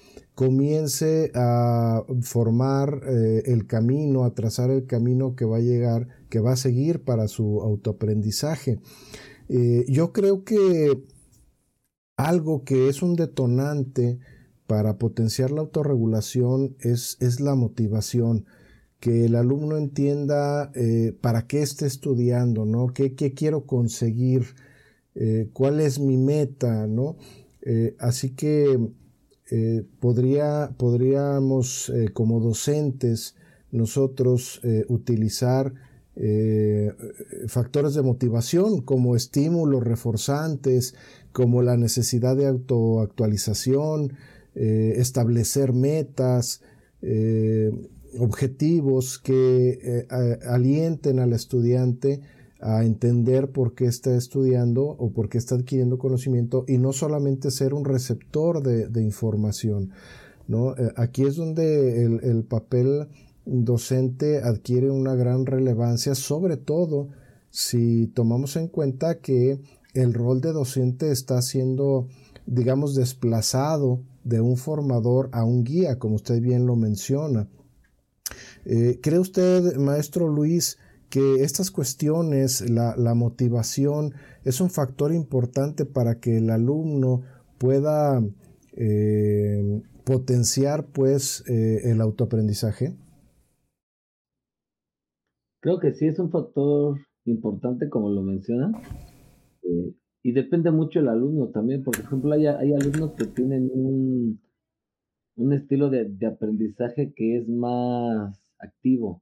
comience 0.42 1.30
a 1.36 2.02
formar 2.20 3.02
eh, 3.06 3.44
el 3.46 3.68
camino, 3.68 4.24
a 4.24 4.34
trazar 4.34 4.70
el 4.70 4.86
camino 4.86 5.36
que 5.36 5.44
va 5.44 5.58
a 5.58 5.60
llegar, 5.60 6.08
que 6.30 6.40
va 6.40 6.52
a 6.52 6.56
seguir 6.56 7.04
para 7.04 7.28
su 7.28 7.60
autoaprendizaje. 7.62 8.80
Eh, 9.48 9.84
yo 9.86 10.12
creo 10.12 10.42
que 10.42 11.00
algo 12.16 12.64
que 12.64 12.88
es 12.88 13.02
un 13.02 13.14
detonante 13.14 14.18
para 14.66 14.98
potenciar 14.98 15.52
la 15.52 15.60
autorregulación 15.60 16.74
es, 16.80 17.18
es 17.20 17.38
la 17.38 17.54
motivación, 17.54 18.46
que 18.98 19.26
el 19.26 19.36
alumno 19.36 19.76
entienda 19.76 20.72
eh, 20.74 21.16
para 21.20 21.46
qué 21.46 21.62
está 21.62 21.86
estudiando, 21.86 22.64
¿no? 22.64 22.88
¿Qué, 22.88 23.14
qué 23.14 23.32
quiero 23.32 23.64
conseguir? 23.64 24.56
¿Cuál 25.52 25.80
es 25.80 26.00
mi 26.00 26.16
meta? 26.16 26.86
¿no? 26.86 27.18
así 27.98 28.30
que 28.30 28.78
eh, 29.54 29.84
podría, 30.00 30.70
podríamos 30.78 31.90
eh, 31.90 32.08
como 32.14 32.40
docentes 32.40 33.34
nosotros 33.70 34.62
eh, 34.64 34.86
utilizar 34.88 35.74
factores 37.48 37.94
de 37.94 38.02
motivación 38.02 38.82
como 38.82 39.16
estímulos 39.16 39.82
reforzantes, 39.82 40.94
como 41.32 41.62
la 41.62 41.78
necesidad 41.78 42.36
de 42.36 42.48
autoactualización, 42.48 44.12
establecer 44.54 45.72
metas, 45.72 46.60
objetivos 48.18 49.18
que 49.18 50.06
alienten 50.44 51.18
al 51.18 51.32
estudiante 51.32 52.20
a 52.62 52.84
entender 52.84 53.50
por 53.50 53.74
qué 53.74 53.86
está 53.86 54.16
estudiando 54.16 54.84
o 54.84 55.12
por 55.12 55.28
qué 55.28 55.38
está 55.38 55.56
adquiriendo 55.56 55.98
conocimiento 55.98 56.64
y 56.68 56.78
no 56.78 56.92
solamente 56.92 57.50
ser 57.50 57.74
un 57.74 57.84
receptor 57.84 58.62
de, 58.62 59.02
información. 59.02 59.90
¿no? 60.46 60.76
Eh, 60.76 60.92
aquí 60.96 61.24
es 61.24 61.36
donde 61.36 62.04
el, 62.04 62.44
papel 62.44 63.08
docente 63.44 64.38
adquiere 64.38 64.90
una 64.90 65.16
gran 65.16 65.44
relevancia, 65.44 66.14
sobre 66.14 66.56
todo 66.56 67.08
si 67.50 68.06
tomamos 68.06 68.56
en 68.56 68.68
cuenta 68.68 69.18
que 69.18 69.60
el 69.94 70.14
rol 70.14 70.40
de 70.40 70.52
docente 70.52 71.10
está 71.10 71.42
siendo, 71.42 72.06
digamos, 72.46 72.94
desplazado 72.94 74.00
de 74.22 74.40
un 74.40 74.56
formador 74.56 75.28
a 75.32 75.44
un 75.44 75.64
guía, 75.64 75.98
como 75.98 76.14
usted 76.14 76.40
bien 76.40 76.66
lo 76.66 76.76
menciona. 76.76 77.48
Eh, 78.64 79.00
¿Cree 79.02 79.18
usted, 79.18 79.76
maestro 79.76 80.28
Luis, 80.28 80.78
que 81.12 81.42
estas 81.42 81.70
cuestiones, 81.70 82.70
la, 82.70 83.14
motivación, 83.14 84.14
es 84.44 84.62
un 84.62 84.70
factor 84.70 85.12
importante 85.12 85.84
para 85.84 86.20
que 86.20 86.38
el 86.38 86.48
alumno 86.48 87.20
pueda 87.58 88.18
eh, 88.72 89.82
potenciar 90.06 90.86
pues 90.86 91.44
eh, 91.50 91.90
el 91.90 92.00
autoaprendizaje? 92.00 92.96
Creo 95.60 95.78
que 95.80 95.92
sí 95.92 96.06
es 96.06 96.18
un 96.18 96.30
factor 96.30 96.96
importante 97.26 97.90
como 97.90 98.08
lo 98.08 98.22
menciona. 98.22 98.72
Eh, 99.64 99.94
y 100.22 100.32
depende 100.32 100.70
mucho 100.70 101.00
del 101.00 101.10
alumno 101.10 101.48
también, 101.48 101.84
por 101.84 101.94
ejemplo, 101.94 102.32
hay, 102.32 102.46
hay 102.46 102.72
alumnos 102.72 103.12
que 103.18 103.26
tienen 103.26 103.70
un, 103.70 104.40
un 105.36 105.52
estilo 105.52 105.90
de, 105.90 106.06
de, 106.08 106.26
aprendizaje 106.26 107.12
que 107.14 107.36
es 107.36 107.48
más 107.50 108.48
activo. 108.58 109.20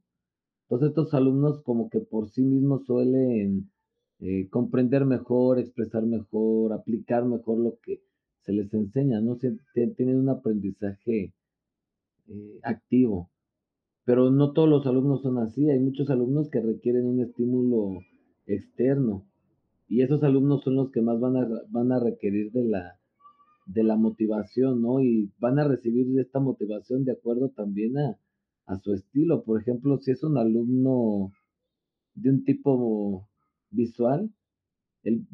Entonces 0.70 0.90
estos 0.90 1.12
alumnos 1.14 1.64
como 1.64 1.90
que 1.90 1.98
por 1.98 2.30
sí 2.30 2.42
mismos 2.42 2.86
suelen 2.86 3.72
eh, 4.20 4.48
comprender 4.50 5.04
mejor, 5.04 5.58
expresar 5.58 6.04
mejor, 6.06 6.72
aplicar 6.72 7.24
mejor 7.24 7.58
lo 7.58 7.78
que 7.82 8.02
se 8.42 8.52
les 8.52 8.72
enseña, 8.72 9.20
¿no? 9.20 9.36
tienen 9.36 10.16
un 10.16 10.28
aprendizaje 10.28 11.34
eh, 12.28 12.60
activo. 12.62 13.30
Pero 14.04 14.30
no 14.30 14.52
todos 14.52 14.68
los 14.68 14.86
alumnos 14.86 15.22
son 15.22 15.38
así, 15.38 15.68
hay 15.68 15.80
muchos 15.80 16.08
alumnos 16.08 16.48
que 16.50 16.60
requieren 16.60 17.04
un 17.04 17.20
estímulo 17.20 17.98
externo 18.46 19.26
y 19.88 20.02
esos 20.02 20.22
alumnos 20.22 20.62
son 20.62 20.76
los 20.76 20.92
que 20.92 21.02
más 21.02 21.18
van 21.18 21.36
a, 21.36 21.48
van 21.68 21.90
a 21.90 21.98
requerir 21.98 22.52
de 22.52 22.62
la, 22.62 22.96
de 23.66 23.82
la 23.82 23.96
motivación, 23.96 24.82
¿no? 24.82 25.00
Y 25.00 25.32
van 25.40 25.58
a 25.58 25.64
recibir 25.64 26.06
esta 26.20 26.38
motivación 26.38 27.04
de 27.04 27.12
acuerdo 27.12 27.48
también 27.48 27.98
a, 27.98 28.16
a 28.70 28.78
su 28.78 28.94
estilo. 28.94 29.42
Por 29.42 29.60
ejemplo, 29.60 29.98
si 29.98 30.12
es 30.12 30.22
un 30.22 30.38
alumno 30.38 31.32
de 32.14 32.30
un 32.30 32.44
tipo 32.44 33.28
visual, 33.70 34.30
él, 35.02 35.26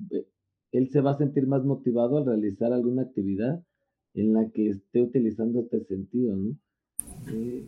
él 0.73 0.89
se 0.91 1.01
va 1.01 1.13
a 1.13 1.19
sentir 1.19 1.47
más 1.47 1.65
motivado 1.65 2.19
al 2.19 2.27
realizar 2.27 2.73
alguna 2.73 3.03
actividad 3.03 3.63
en 4.15 4.33
la 4.33 4.51
que 4.51 4.71
esté 4.71 5.03
utilizando 5.03 5.61
este 5.61 5.85
sentido, 5.85 6.37
¿no? 6.37 6.57
Eh, 7.31 7.67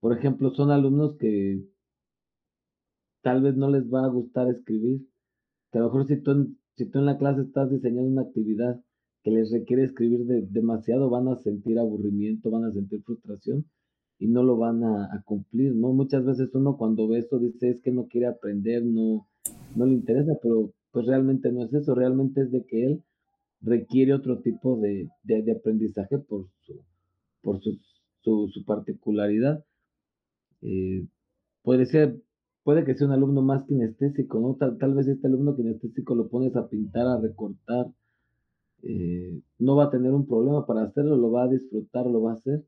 por 0.00 0.16
ejemplo, 0.16 0.50
son 0.54 0.70
alumnos 0.70 1.16
que 1.18 1.62
tal 3.22 3.42
vez 3.42 3.54
no 3.56 3.70
les 3.70 3.84
va 3.92 4.04
a 4.04 4.08
gustar 4.08 4.48
escribir, 4.48 5.06
que 5.70 5.78
a 5.78 5.82
lo 5.82 5.88
mejor 5.88 6.06
si 6.06 6.16
tú 6.22 6.30
en, 6.30 6.58
si 6.76 6.86
tú 6.86 7.00
en 7.00 7.06
la 7.06 7.18
clase 7.18 7.42
estás 7.42 7.70
diseñando 7.70 8.10
una 8.10 8.22
actividad 8.22 8.80
que 9.22 9.30
les 9.30 9.50
requiere 9.50 9.84
escribir 9.84 10.24
demasiado, 10.48 11.10
van 11.10 11.28
a 11.28 11.36
sentir 11.36 11.78
aburrimiento, 11.78 12.50
van 12.50 12.64
a 12.64 12.72
sentir 12.72 13.02
frustración 13.02 13.66
y 14.18 14.28
no 14.28 14.42
lo 14.42 14.56
van 14.56 14.82
a, 14.84 15.22
cumplir, 15.24 15.74
¿no? 15.74 15.92
Muchas 15.92 16.24
veces 16.24 16.54
uno 16.54 16.76
cuando 16.76 17.08
ve 17.08 17.18
eso 17.18 17.38
dice 17.38 17.70
es 17.70 17.80
que 17.82 17.90
no 17.90 18.06
quiere 18.06 18.26
aprender, 18.26 18.84
no, 18.84 19.26
no 19.74 19.86
le 19.86 19.92
interesa, 19.92 20.32
pero 20.42 20.72
pues 20.92 21.06
realmente 21.06 21.52
no 21.52 21.64
es 21.64 21.74
eso, 21.74 21.94
realmente 21.94 22.42
es 22.42 22.50
de 22.50 22.64
que 22.64 22.86
él 22.86 23.02
requiere 23.60 24.14
otro 24.14 24.40
tipo 24.40 24.78
de, 24.78 25.10
de, 25.24 25.52
aprendizaje 25.52 26.18
por 26.18 26.48
su, 26.62 26.80
por 27.42 27.60
su, 27.62 27.78
su, 28.22 28.64
particularidad. 28.64 29.64
Eh, 30.62 31.06
puede 31.62 31.86
ser, 31.86 32.16
puede 32.64 32.84
que 32.84 32.94
sea 32.94 33.06
un 33.06 33.12
alumno 33.12 33.42
más 33.42 33.64
kinestésico, 33.64 34.40
¿no? 34.40 34.54
Tal, 34.54 34.78
tal 34.78 34.94
vez 34.94 35.08
este 35.08 35.26
alumno 35.26 35.56
kinestésico 35.56 36.14
lo 36.14 36.28
pones 36.28 36.56
a 36.56 36.68
pintar, 36.68 37.06
a 37.06 37.20
recortar, 37.20 37.88
eh, 38.82 39.40
no 39.58 39.76
va 39.76 39.84
a 39.84 39.90
tener 39.90 40.12
un 40.12 40.26
problema 40.26 40.66
para 40.66 40.84
hacerlo, 40.84 41.16
lo 41.16 41.30
va 41.30 41.44
a 41.44 41.48
disfrutar, 41.48 42.06
lo 42.06 42.22
va 42.22 42.32
a 42.32 42.34
hacer. 42.34 42.64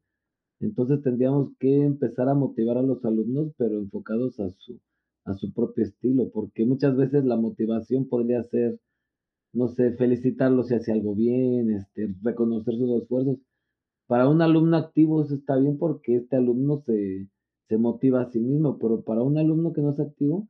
Entonces 0.61 1.03
tendríamos 1.03 1.51
que 1.59 1.83
empezar 1.83 2.29
a 2.29 2.35
motivar 2.35 2.79
a 2.79 2.83
los 2.83 3.05
alumnos, 3.05 3.53
pero 3.57 3.79
enfocados 3.79 4.41
a 4.41 4.51
su, 4.51 4.81
a 5.25 5.35
su 5.35 5.53
propio 5.53 5.85
estilo, 5.85 6.31
porque 6.31 6.65
muchas 6.67 6.97
veces 6.97 7.25
la 7.25 7.37
motivación 7.37 8.09
podría 8.09 8.43
ser, 8.45 8.81
no 9.53 9.69
sé, 9.69 9.93
felicitarlo 9.93 10.65
si 10.65 10.75
hace 10.75 10.93
algo 10.93 11.15
bien, 11.15 11.71
este, 11.71 12.15
reconocer 12.23 12.75
sus 12.77 13.03
esfuerzos. 13.03 13.39
Para 14.07 14.29
un 14.29 14.43
alumno 14.43 14.77
activo 14.77 15.23
eso 15.23 15.35
está 15.35 15.57
bien 15.57 15.79
porque 15.79 16.17
este 16.17 16.37
alumno 16.37 16.79
se, 16.87 17.29
se 17.69 17.79
motiva 17.79 18.23
a 18.23 18.31
sí 18.31 18.41
mismo, 18.41 18.79
pero 18.79 19.03
para 19.03 19.23
un 19.23 19.39
alumno 19.39 19.73
que 19.73 19.83
no 19.83 19.91
es 19.91 20.01
activo, 20.01 20.49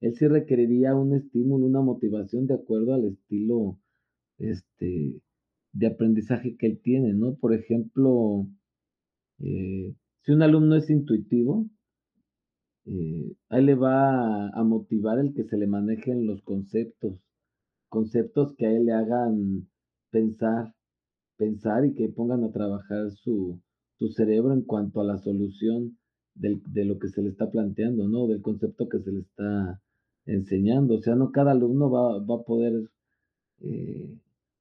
él 0.00 0.14
sí 0.16 0.26
requeriría 0.26 0.94
un 0.94 1.14
estímulo, 1.14 1.66
una 1.66 1.80
motivación 1.80 2.46
de 2.46 2.54
acuerdo 2.54 2.94
al 2.94 3.06
estilo 3.06 3.78
este, 4.38 5.20
de 5.72 5.86
aprendizaje 5.86 6.56
que 6.56 6.66
él 6.66 6.80
tiene, 6.82 7.12
¿no? 7.14 7.34
Por 7.36 7.54
ejemplo, 7.54 8.46
eh, 9.40 9.94
si 10.22 10.32
un 10.32 10.42
alumno 10.42 10.76
es 10.76 10.88
intuitivo, 10.90 11.66
eh, 12.86 13.32
ahí 13.48 13.64
le 13.64 13.74
va 13.74 14.48
a, 14.48 14.64
motivar 14.64 15.18
el 15.18 15.34
que 15.34 15.44
se 15.44 15.56
le 15.56 15.66
manejen 15.66 16.26
los 16.26 16.42
conceptos, 16.42 17.18
conceptos 17.88 18.54
que 18.56 18.66
a 18.66 18.72
él 18.72 18.86
le 18.86 18.92
hagan 18.92 19.68
pensar, 20.10 20.74
pensar 21.36 21.84
y 21.86 21.94
que 21.94 22.08
pongan 22.08 22.44
a 22.44 22.52
trabajar 22.52 23.10
su, 23.12 23.60
su 23.98 24.08
cerebro 24.08 24.52
en 24.52 24.62
cuanto 24.62 25.00
a 25.00 25.04
la 25.04 25.18
solución 25.18 25.98
de 26.34 26.84
lo 26.84 26.98
que 26.98 27.08
se 27.08 27.22
le 27.22 27.30
está 27.30 27.50
planteando, 27.50 28.08
¿no? 28.08 28.26
Del 28.26 28.42
concepto 28.42 28.88
que 28.88 28.98
se 29.00 29.12
le 29.12 29.20
está 29.20 29.80
enseñando. 30.26 30.96
O 30.96 31.00
sea, 31.00 31.14
no 31.14 31.30
cada 31.30 31.52
alumno 31.52 31.90
va, 31.90 32.18
va 32.18 32.36
a 32.36 32.44
poder 32.44 32.90
eh, 33.60 34.18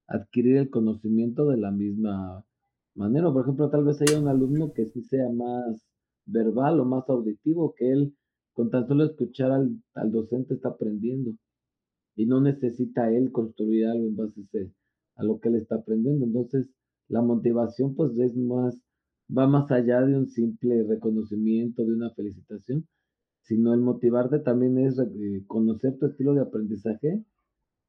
adquirir 0.08 0.58
el 0.58 0.70
conocimiento 0.70 1.48
de 1.48 1.58
la 1.58 1.72
misma 1.72 2.46
manera. 2.96 3.32
Por 3.32 3.44
ejemplo, 3.44 3.70
tal 3.70 3.84
vez 3.86 4.02
haya 4.02 4.20
un 4.20 4.28
alumno 4.28 4.74
que 4.74 4.86
sí 4.88 5.02
sea 5.04 5.30
más 5.30 5.86
verbal 6.26 6.80
o 6.80 6.86
más 6.86 7.10
auditivo, 7.10 7.74
que 7.78 7.92
él 7.92 8.16
con 8.54 8.70
tan 8.70 8.88
solo 8.88 9.06
escuchar 9.06 9.52
al, 9.52 9.72
al 9.96 10.12
docente 10.12 10.54
está 10.54 10.70
aprendiendo 10.70 11.32
y 12.16 12.26
no 12.26 12.42
necesita 12.42 13.12
él 13.12 13.32
construir 13.32 13.88
algo 13.88 14.08
en 14.08 14.16
base 14.16 14.42
a 15.16 15.24
lo 15.24 15.40
que 15.40 15.50
él 15.50 15.56
está 15.56 15.76
aprendiendo. 15.76 16.26
Entonces, 16.26 16.70
la 17.08 17.22
motivación 17.22 17.96
pues 17.96 18.18
es 18.18 18.36
más, 18.36 18.80
va 19.36 19.48
más 19.48 19.72
allá 19.72 20.02
de 20.02 20.18
un 20.18 20.28
simple 20.30 20.84
reconocimiento, 20.84 21.84
de 21.84 21.94
una 21.94 22.12
felicitación, 22.12 22.88
sino 23.42 23.74
el 23.74 23.82
motivarte 23.82 24.40
también 24.40 24.78
es 24.80 24.98
eh, 25.00 25.44
conocer 25.48 25.98
tu 25.98 26.08
estilo 26.08 26.34
de 26.34 26.42
aprendizaje 26.42 27.24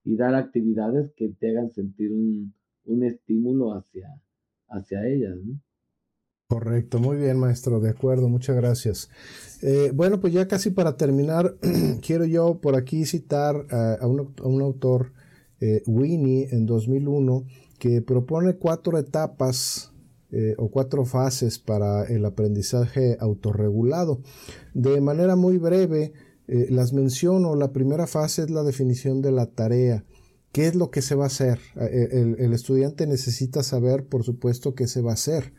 y 0.05 0.17
dar 0.17 0.35
actividades 0.35 1.13
que 1.17 1.29
te 1.29 1.51
hagan 1.51 1.71
sentir 1.71 2.13
un, 2.13 2.55
un 2.85 3.05
estímulo 3.05 3.75
hacia, 3.75 4.09
hacia 4.69 5.07
ellas. 5.07 5.37
¿no? 5.45 5.61
Correcto, 6.47 6.99
muy 6.99 7.17
bien 7.17 7.39
maestro, 7.39 7.81
de 7.81 7.89
acuerdo, 7.89 8.29
muchas 8.29 8.55
gracias. 8.55 9.09
Eh, 9.63 9.91
bueno, 9.95 10.21
pues 10.21 10.33
ya 10.35 10.47
casi 10.47 10.71
para 10.71 10.97
terminar, 10.97 11.57
quiero 12.07 12.27
yo 12.27 12.61
por 12.61 12.77
aquí 12.77 13.07
citar 13.07 13.67
a, 13.71 14.07
un, 14.07 14.63
autor, 14.63 15.13
eh, 15.61 15.83
Winnie, 15.87 16.49
en 16.53 16.67
2001, 16.67 17.47
que 17.79 18.03
propone 18.03 18.57
cuatro 18.57 18.99
etapas 18.99 19.91
eh, 20.31 20.55
o 20.59 20.71
cuatro 20.71 21.07
fases 21.07 21.59
para 21.59 22.05
el 22.05 22.25
aprendizaje 22.27 23.17
autorregulado. 23.19 24.21
De 24.75 25.01
manera 25.01 25.37
muy 25.37 25.57
breve, 25.59 26.13
las 26.47 26.93
menciono. 26.93 27.57
La 27.57 27.73
primera 27.73 28.07
fase 28.07 28.43
es 28.43 28.51
la 28.51 28.63
definición 28.63 29.23
de 29.23 29.33
la 29.33 29.47
tarea. 29.47 30.05
¿Qué 30.55 30.69
es 30.69 30.77
lo 30.77 30.93
que 30.93 31.03
se 31.03 31.17
va 31.17 31.25
a 31.25 31.27
hacer? 31.27 31.59
El, 31.75 32.37
el 32.39 32.53
estudiante 32.53 33.09
necesita 33.09 33.65
saber, 33.65 34.07
por 34.07 34.23
supuesto, 34.23 34.77
qué 34.77 34.87
se 34.87 35.01
va 35.01 35.11
a 35.11 35.15
hacer. 35.15 35.53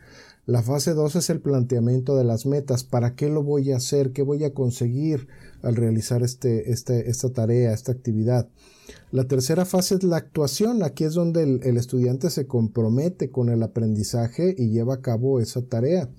La 0.45 0.61
fase 0.61 0.93
2 0.93 1.17
es 1.17 1.29
el 1.29 1.41
planteamiento 1.41 2.15
de 2.15 2.23
las 2.23 2.45
metas. 2.45 2.85
¿Para 2.85 3.13
qué 3.13 3.27
lo 3.27 3.43
voy 3.43 3.73
a 3.73 3.75
hacer? 3.75 4.13
¿Qué 4.13 4.21
voy 4.21 4.45
a 4.45 4.53
conseguir 4.53 5.27
al 5.63 5.75
realizar 5.75 6.23
este, 6.23 6.71
este, 6.71 7.09
esta 7.09 7.33
tarea, 7.33 7.73
esta 7.73 7.91
actividad? 7.91 8.47
La 9.11 9.25
tercera 9.25 9.65
fase 9.65 9.95
es 9.95 10.03
la 10.03 10.15
actuación. 10.15 10.81
Aquí 10.81 11.03
es 11.03 11.13
donde 11.13 11.43
el, 11.43 11.75
estudiante 11.75 12.29
se 12.29 12.47
compromete 12.47 13.31
con 13.31 13.49
el 13.49 13.63
aprendizaje 13.63 14.55
y 14.57 14.69
lleva 14.69 14.93
a 14.93 15.01
cabo 15.01 15.41
esa 15.41 15.61
tarea. 15.61 16.09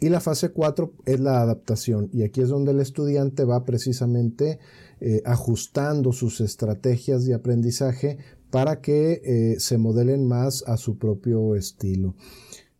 Y 0.00 0.08
la 0.08 0.20
fase 0.20 0.50
4 0.50 0.92
es 1.06 1.20
la 1.20 1.40
adaptación. 1.40 2.10
Y 2.12 2.22
aquí 2.22 2.40
es 2.40 2.48
donde 2.48 2.72
el 2.72 2.80
estudiante 2.80 3.44
va 3.44 3.64
precisamente 3.64 4.58
eh, 5.00 5.22
ajustando 5.24 6.12
sus 6.12 6.40
estrategias 6.40 7.24
de 7.24 7.34
aprendizaje 7.34 8.18
para 8.50 8.80
que 8.80 9.22
eh, 9.24 9.56
se 9.58 9.78
modelen 9.78 10.26
más 10.26 10.64
a 10.66 10.76
su 10.76 10.98
propio 10.98 11.56
estilo. 11.56 12.14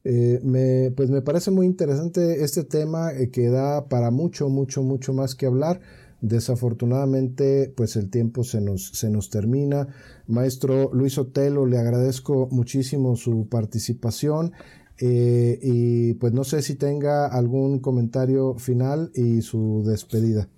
Eh, 0.05 0.41
me, 0.43 0.91
pues 0.91 1.09
me 1.09 1.23
parece 1.23 1.51
muy 1.51 1.67
interesante 1.67 2.45
este 2.45 2.63
tema 2.63 3.13
que 3.33 3.49
da 3.49 3.89
para 3.89 4.11
mucho, 4.11 4.49
mucho, 4.49 4.83
mucho 4.83 5.15
más 5.15 5.35
que 5.35 5.47
hablar. 5.47 5.81
Desafortunadamente, 6.21 7.73
pues 7.77 7.97
el 7.97 8.09
tiempo 8.11 8.45
se 8.45 8.61
nos, 8.61 8.89
se 8.91 9.11
nos 9.11 9.31
termina. 9.31 9.89
Maestro 10.27 10.91
Luis 10.93 11.19
Otelo, 11.19 11.67
le 11.67 11.79
agradezco 11.79 12.49
muchísimo 12.51 13.17
su 13.17 13.49
participación 13.49 14.53
eh, 15.01 15.59
y 15.63 16.15
pues 16.15 16.33
no 16.33 16.45
sé 16.45 16.63
si 16.63 16.77
tenga 16.77 17.27
algún 17.27 17.81
comentario 17.81 18.55
final 18.55 19.11
y 19.15 19.43
su 19.43 19.83
despedida. 19.87 20.49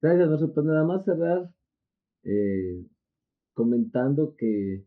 Gracias, 0.00 0.50
Pues 0.54 0.66
nada 0.66 0.84
más 0.84 1.04
cerrar 1.04 1.50
comentando 3.54 4.34
que 4.36 4.84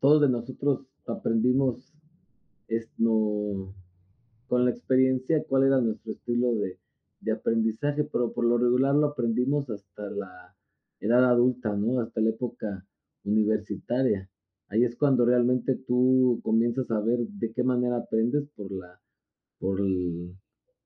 todos 0.00 0.22
de 0.22 0.28
nosotros 0.28 0.86
aprendimos 1.06 1.92
con 4.46 4.64
la 4.64 4.70
experiencia 4.70 5.44
cuál 5.48 5.64
era 5.64 5.80
nuestro 5.80 6.12
estilo 6.12 6.54
de, 6.54 6.78
aprendizaje, 7.32 8.04
pero 8.04 8.32
por 8.32 8.44
lo 8.44 8.58
regular 8.58 8.94
lo 8.94 9.08
aprendimos 9.08 9.68
hasta 9.70 10.08
la 10.08 10.54
edad 11.00 11.24
adulta, 11.24 11.74
¿no? 11.74 12.00
Hasta 12.00 12.20
la 12.20 12.30
época 12.30 12.86
universitaria. 13.24 14.30
Ahí 14.68 14.84
es 14.84 14.96
cuando 14.96 15.24
realmente 15.24 15.76
tú 15.86 16.40
comienzas 16.42 16.90
a 16.90 17.00
ver 17.00 17.20
de 17.20 17.52
qué 17.52 17.62
manera 17.62 17.96
aprendes 17.96 18.46
por 18.54 18.70
la, 18.70 19.00
por, 19.58 19.80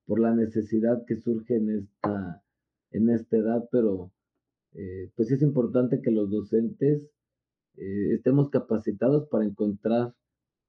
por 0.05 0.19
la 0.19 0.33
necesidad 0.33 1.03
que 1.05 1.17
surge 1.17 1.57
en 1.57 1.69
esta, 1.69 2.41
en 2.91 3.09
esta 3.09 3.37
edad, 3.37 3.67
pero 3.71 4.11
eh, 4.73 5.11
pues 5.15 5.31
es 5.31 5.41
importante 5.41 6.01
que 6.01 6.11
los 6.11 6.31
docentes 6.31 7.01
eh, 7.75 8.13
estemos 8.13 8.49
capacitados 8.49 9.27
para 9.29 9.45
encontrar 9.45 10.13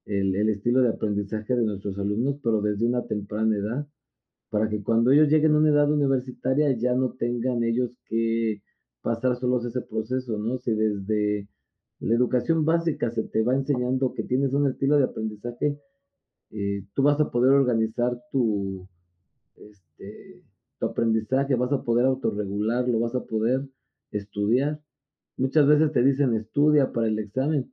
el, 0.07 0.35
el, 0.35 0.51
estilo 0.51 0.83
de 0.83 0.91
aprendizaje 0.91 1.55
de 1.55 1.65
nuestros 1.65 1.99
alumnos, 1.99 2.41
pero 2.43 2.61
desde 2.61 2.87
una 2.87 3.07
temprana 3.07 3.57
edad, 3.57 3.89
para 4.51 4.69
que 4.69 4.83
cuando 4.83 5.13
ellos 5.13 5.29
lleguen 5.29 5.55
a 5.55 5.59
una 5.59 5.71
edad 5.71 5.91
universitaria 5.91 6.77
ya 6.77 6.95
no 6.95 7.13
tengan 7.13 7.63
ellos 7.63 7.97
que 8.07 8.63
pasar 9.03 9.37
solos 9.37 9.65
ese 9.65 9.83
proceso, 9.83 10.39
¿no? 10.39 10.59
Si 10.59 10.73
desde 10.73 11.49
la 12.01 12.15
educación 12.15 12.65
básica 12.65 13.11
se 13.11 13.25
te 13.25 13.43
va 13.43 13.55
enseñando 13.55 14.15
que 14.15 14.25
tienes 14.25 14.53
un 14.53 14.69
estilo 14.69 14.97
de 14.99 15.05
aprendizaje, 15.05 15.79
eh, 16.51 16.85
tú 16.95 17.03
vas 17.03 17.21
a 17.21 17.31
poder 17.31 17.53
organizar 17.53 18.21
tu, 18.31 18.87
este, 19.57 20.45
tu 20.79 20.87
aprendizaje, 20.87 21.55
vas 21.55 21.73
a 21.73 21.83
poder 21.83 22.07
autorregularlo, 22.07 23.01
vas 23.01 23.15
a 23.15 23.25
poder 23.25 23.63
estudiar. 24.11 24.81
Muchas 25.37 25.67
veces 25.67 25.93
te 25.93 26.03
dicen 26.03 26.35
estudia 26.35 26.93
para 26.93 27.09
el 27.09 27.19
examen, 27.19 27.73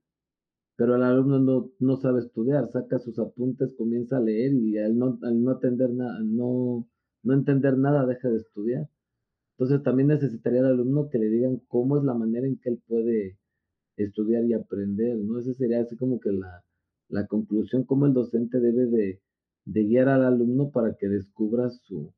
pero 0.75 0.95
el 0.95 1.03
alumno 1.03 1.39
no, 1.39 1.69
no 1.79 1.97
sabe 1.97 2.21
estudiar, 2.21 2.69
saca 2.71 2.99
sus 2.99 3.19
apuntes, 3.19 3.75
comienza 3.75 4.17
a 4.17 4.21
leer 4.21 4.53
y 4.53 4.77
al 4.77 4.97
no, 4.97 5.19
al 5.21 5.43
no, 5.43 5.59
no, 6.23 6.87
no 7.23 7.33
entender 7.33 7.77
nada 7.77 8.05
deja 8.05 8.29
de 8.29 8.37
estudiar. 8.37 8.87
Entonces 9.57 9.83
también 9.83 10.07
necesitaría 10.07 10.61
el 10.61 10.67
alumno 10.67 11.09
que 11.09 11.19
le 11.19 11.27
digan 11.27 11.57
cómo 11.67 11.97
es 11.97 12.03
la 12.03 12.15
manera 12.15 12.47
en 12.47 12.57
que 12.57 12.69
él 12.69 12.81
puede 12.87 13.37
estudiar 13.97 14.43
y 14.45 14.53
aprender, 14.53 15.17
¿no? 15.17 15.39
Esa 15.39 15.53
sería 15.53 15.81
así 15.81 15.95
como 15.95 16.19
que 16.19 16.31
la, 16.31 16.63
la 17.09 17.27
conclusión, 17.27 17.83
cómo 17.83 18.05
el 18.05 18.13
docente 18.13 18.59
debe 18.59 18.87
de, 18.87 19.21
guiar 19.65 20.09
al 20.09 20.23
alumno 20.23 20.71
para 20.71 20.95
que 20.95 21.07
descubra 21.07 21.69
su, 21.69 22.13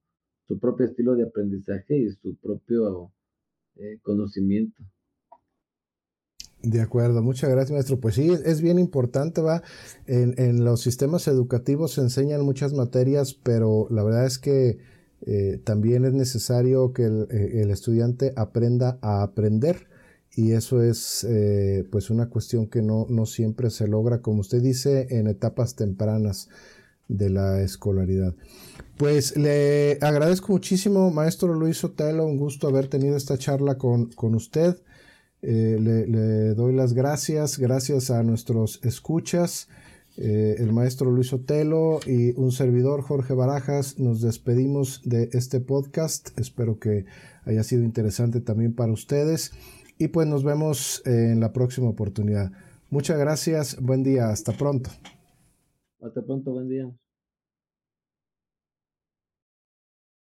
su 0.48 0.60
propio 0.60 0.86
estilo 0.86 1.16
de 1.16 1.24
aprendizaje 1.24 1.98
y 1.98 2.10
su 2.10 2.36
propio 2.38 3.12
eh, 3.76 4.00
conocimiento. 4.02 4.82
De 6.62 6.80
acuerdo, 6.80 7.22
muchas 7.22 7.50
gracias 7.50 7.72
maestro. 7.72 8.00
Pues 8.00 8.16
sí, 8.16 8.32
es 8.46 8.62
bien 8.62 8.80
importante, 8.80 9.42
va. 9.42 9.62
En, 10.06 10.34
en, 10.38 10.64
los 10.64 10.80
sistemas 10.80 11.28
educativos 11.28 11.92
se 11.92 12.02
enseñan 12.02 12.46
muchas 12.46 12.74
materias, 12.74 13.34
pero 13.34 13.88
la 13.90 14.02
verdad 14.02 14.26
es 14.26 14.40
que 14.40 14.78
eh, 15.26 15.60
también 15.64 16.06
es 16.06 16.14
necesario 16.14 16.94
que 16.94 17.04
el, 17.04 17.28
eh, 17.32 17.62
el, 17.62 17.72
estudiante 17.72 18.32
aprenda 18.38 18.98
a 19.02 19.24
aprender 19.24 19.88
y 20.36 20.54
eso 20.54 20.82
es 20.82 21.26
eh, 21.30 21.86
pues 21.92 22.10
una 22.10 22.30
cuestión 22.30 22.68
que 22.68 22.82
no, 22.82 23.06
no 23.10 23.26
siempre 23.26 23.70
se 23.70 23.88
logra, 23.88 24.22
como 24.22 24.42
usted 24.42 24.62
dice, 24.62 25.08
en 25.12 25.28
etapas 25.28 25.76
tempranas 25.76 26.50
de 27.08 27.30
la 27.30 27.62
escolaridad. 27.62 28.34
Pues 28.98 29.38
le 29.38 29.98
agradezco 30.02 30.52
muchísimo, 30.52 31.12
maestro 31.12 31.54
Luis 31.54 31.84
Otelo, 31.84 32.26
un 32.26 32.38
gusto 32.38 32.68
haber 32.68 32.88
tenido 32.88 33.16
esta 33.16 33.38
charla 33.38 33.78
con, 33.78 34.08
con 34.12 34.34
usted. 34.34 34.78
Eh, 35.42 35.78
le, 35.80 36.54
doy 36.56 36.74
las 36.74 36.94
gracias, 36.94 37.60
gracias 37.60 38.10
a 38.10 38.24
nuestros 38.24 38.80
escuchas, 38.84 39.68
eh, 40.16 40.56
el 40.60 40.72
maestro 40.72 41.12
Luis 41.12 41.34
Otelo 41.34 42.00
y 42.06 42.32
un 42.40 42.52
servidor 42.52 43.02
Jorge 43.02 43.34
Barajas. 43.34 44.00
Nos 44.00 44.22
despedimos 44.22 45.02
de 45.04 45.30
este 45.34 45.60
podcast. 45.60 46.30
Espero 46.40 46.80
que 46.80 47.06
haya 47.46 47.64
sido 47.64 47.84
interesante 47.84 48.40
también 48.40 48.74
para 48.74 48.94
ustedes. 48.94 49.52
Y 50.04 50.10
pues 50.10 50.28
nos 50.28 50.44
vemos 50.44 51.02
en 51.06 51.40
la 51.40 51.54
próxima 51.54 51.88
oportunidad. 51.88 52.52
Muchas 52.90 53.18
gracias, 53.18 53.82
buen 53.82 54.04
día, 54.04 54.28
hasta 54.28 54.52
pronto. 54.52 54.90
Hasta 56.02 56.22
pronto, 56.22 56.52
buen 56.52 56.68
día. 56.68 56.94